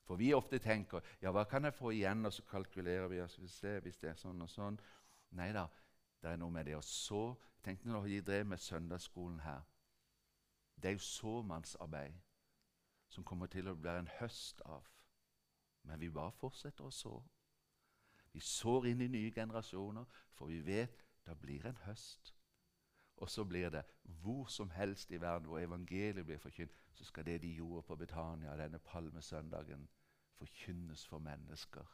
For 0.07 0.15
vi 0.15 0.33
ofte 0.33 0.59
tenker 0.63 1.03
ja, 1.21 1.31
hva 1.35 1.43
kan 1.43 1.67
jeg 1.67 1.75
få 1.75 1.91
igjen, 1.91 2.25
og 2.25 2.33
så 2.33 2.43
kalkulerer 2.47 3.07
vi. 3.11 3.19
Altså, 3.19 3.41
vi 3.41 3.47
ser, 3.51 3.81
hvis 3.83 3.97
det 3.99 4.09
er 4.09 4.19
sånn 4.19 4.41
og 4.41 4.49
sånn. 4.49 4.77
Nei 5.35 5.49
da, 5.51 5.65
det 6.23 6.31
er 6.31 6.39
noe 6.39 6.53
med 6.53 6.69
det 6.69 6.77
å 6.77 6.83
så. 6.85 7.33
Tenk 7.63 7.83
når 7.83 8.05
vi 8.05 8.21
drev 8.23 8.45
med 8.47 8.63
søndagsskolen 8.63 9.41
her. 9.43 9.65
Det 10.77 10.93
er 10.93 10.95
jo 10.95 11.03
såmannsarbeid 11.03 12.15
som 13.09 13.23
kommer 13.23 13.51
til 13.51 13.67
å 13.67 13.75
bli 13.75 13.91
en 13.91 14.09
høst 14.19 14.61
av. 14.65 14.87
Men 15.83 15.99
vi 15.99 16.09
bare 16.11 16.35
fortsetter 16.39 16.87
å 16.87 16.93
så. 16.93 17.17
Vi 18.31 18.39
sår 18.43 18.87
inn 18.91 19.01
i 19.01 19.11
nye 19.11 19.31
generasjoner, 19.35 20.07
for 20.35 20.51
vi 20.51 20.61
vet 20.63 21.03
det 21.25 21.35
blir 21.41 21.65
en 21.67 21.79
høst. 21.83 22.36
Og 23.17 23.29
så 23.29 23.43
blir 23.43 23.69
det 23.69 23.83
hvor 24.03 24.45
som 24.45 24.69
helst 24.69 25.11
i 25.11 25.21
verden 25.21 25.47
hvor 25.47 25.59
evangeliet 25.59 26.25
blir 26.25 26.37
forkynt, 26.37 26.71
så 26.93 27.05
skal 27.05 27.25
det 27.25 27.41
de 27.41 27.53
gjorde 27.53 27.81
på 27.81 27.95
Betania 27.95 28.57
denne 28.57 28.79
palmesøndagen, 28.79 29.89
forkynnes 30.37 31.07
for 31.07 31.19
mennesker 31.19 31.85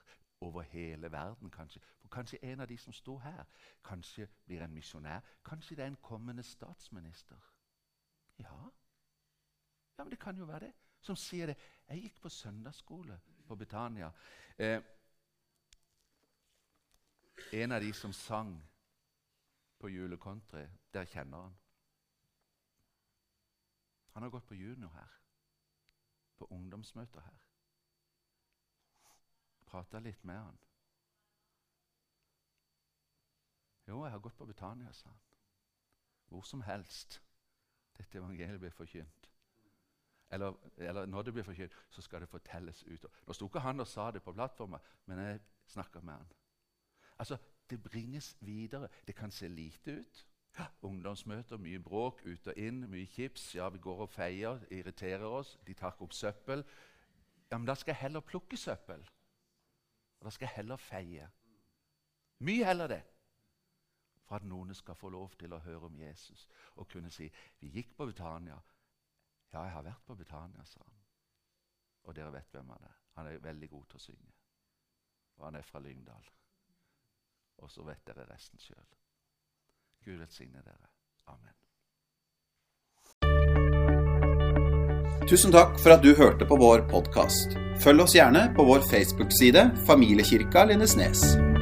over 0.41 0.61
hele 0.61 1.11
verden. 1.11 1.51
Kanskje 1.51 1.79
For 2.01 2.07
kanskje 2.07 2.43
en 2.43 2.59
av 2.59 2.67
de 2.67 2.77
som 2.77 2.93
står 2.93 3.19
her, 3.19 3.43
kanskje 3.83 4.27
blir 4.45 4.61
en 4.63 4.73
misjonær. 4.73 5.19
Kanskje 5.45 5.75
det 5.75 5.83
er 5.83 5.87
en 5.87 6.01
kommende 6.01 6.43
statsminister. 6.43 7.35
Ja, 8.39 8.69
ja 9.97 10.03
men 10.03 10.11
det 10.11 10.19
kan 10.19 10.37
jo 10.37 10.45
være 10.45 10.59
det. 10.59 10.73
Som 11.01 11.15
sier 11.15 11.45
det. 11.45 11.55
Jeg 11.89 12.01
gikk 12.01 12.21
på 12.21 12.29
søndagsskole 12.29 13.19
på 13.47 13.55
Betania. 13.55 14.11
Eh, 14.57 14.81
en 17.53 17.71
av 17.71 17.81
de 17.81 17.93
som 17.93 18.13
sang 18.13 18.72
på 19.83 19.89
julekonteret, 19.91 20.71
der 20.93 21.05
kjenner 21.05 21.37
han. 21.37 21.55
Han 24.13 24.23
har 24.23 24.29
gått 24.29 24.45
på 24.47 24.55
junior 24.55 24.93
her, 24.95 25.15
på 26.37 26.47
ungdomsmøter 26.55 27.21
her. 27.21 27.41
Prata 29.65 29.99
litt 29.99 30.23
med 30.23 30.39
han. 30.39 30.59
Jo, 33.87 34.05
jeg 34.05 34.11
har 34.11 34.23
gått 34.23 34.37
på 34.39 34.47
Betania, 34.47 34.93
sa 34.93 35.09
han. 35.09 35.19
Hvor 36.31 36.47
som 36.47 36.63
helst 36.63 37.19
dette 37.97 38.17
evangeliet 38.17 38.63
blir 38.63 38.71
forkynt. 38.71 39.29
Eller, 40.31 40.55
eller, 40.77 41.05
når 41.05 41.21
det 41.27 41.33
blir 41.33 41.43
forkynt, 41.43 41.75
så 41.89 42.01
skal 42.01 42.23
det 42.23 42.31
fortelles 42.31 42.83
ut. 42.87 43.03
Nå 43.27 43.35
sto 43.35 43.51
ikke 43.51 43.67
han 43.67 43.83
og 43.83 43.87
sa 43.87 44.11
det 44.11 44.23
på 44.23 44.33
plattforma, 44.33 44.79
men 45.05 45.19
jeg 45.19 45.43
snakka 45.75 45.99
med 45.99 46.13
han. 46.13 46.31
Altså, 47.19 47.37
det 47.69 47.83
bringes 47.83 48.37
videre. 48.39 48.87
Det 49.07 49.15
kan 49.15 49.31
se 49.31 49.47
lite 49.47 49.91
ut. 49.91 50.27
Ja, 50.59 50.65
ungdomsmøter, 50.81 51.57
mye 51.57 51.79
bråk, 51.79 52.21
ut 52.25 52.47
og 52.47 52.57
inn, 52.57 52.83
mye 52.89 53.05
chips. 53.05 53.55
Ja, 53.55 53.69
vi 53.69 53.79
går 53.81 54.03
og 54.05 54.09
feier, 54.09 54.59
irriterer 54.71 55.25
oss. 55.25 55.59
De 55.67 55.73
tar 55.73 55.97
opp 56.01 56.13
søppel. 56.13 56.65
Ja, 57.51 57.57
Men 57.57 57.67
da 57.67 57.75
skal 57.75 57.91
jeg 57.91 58.01
heller 58.01 58.19
plukke 58.19 58.57
søppel. 58.57 59.09
Og 60.19 60.25
da 60.25 60.29
skal 60.29 60.45
jeg 60.45 60.55
heller 60.55 60.77
feie. 60.77 61.29
Mye 62.39 62.65
heller 62.65 62.87
det. 62.87 63.01
For 64.23 64.35
at 64.35 64.45
noen 64.45 64.73
skal 64.73 64.95
få 64.95 65.09
lov 65.09 65.33
til 65.39 65.53
å 65.53 65.59
høre 65.59 65.89
om 65.89 65.99
Jesus 65.99 66.47
og 66.75 66.87
kunne 66.87 67.11
si 67.11 67.31
'Vi 67.59 67.69
gikk 67.69 67.95
på 67.97 68.05
Betania.' 68.05 68.61
'Ja, 69.53 69.63
jeg 69.63 69.71
har 69.71 69.81
vært 69.83 70.05
på 70.05 70.15
Betania', 70.15 70.65
sa 70.65 70.79
han. 70.85 70.97
Og 72.03 72.15
dere 72.15 72.33
vet 72.33 72.51
hvem 72.51 72.69
han 72.69 72.83
er. 72.83 72.95
Han 73.11 73.27
er 73.27 73.37
veldig 73.37 73.69
god 73.69 73.85
til 73.85 73.95
å 73.95 73.99
synge. 73.99 74.33
Og 75.35 75.45
han 75.45 75.55
er 75.55 75.61
fra 75.61 75.79
Lyngdal. 75.79 76.29
Og 77.61 77.71
så 77.71 77.83
vet 77.83 78.01
dere 78.07 78.25
resten 78.29 78.59
sjøl. 78.59 78.85
Gud 80.05 80.17
velsigne 80.19 80.61
dere. 80.63 80.89
Amen. 81.27 81.53
Tusen 85.29 85.51
takk 85.55 85.79
for 85.79 85.95
at 85.95 86.03
du 86.03 86.11
hørte 86.17 86.45
på 86.45 86.57
vår 86.59 86.83
podkast. 86.91 87.55
Følg 87.83 88.03
oss 88.03 88.15
gjerne 88.17 88.49
på 88.57 88.67
vår 88.67 88.83
Facebook-side 88.91 89.69
Familiekirka 89.87 90.65
Lindesnes. 90.67 91.52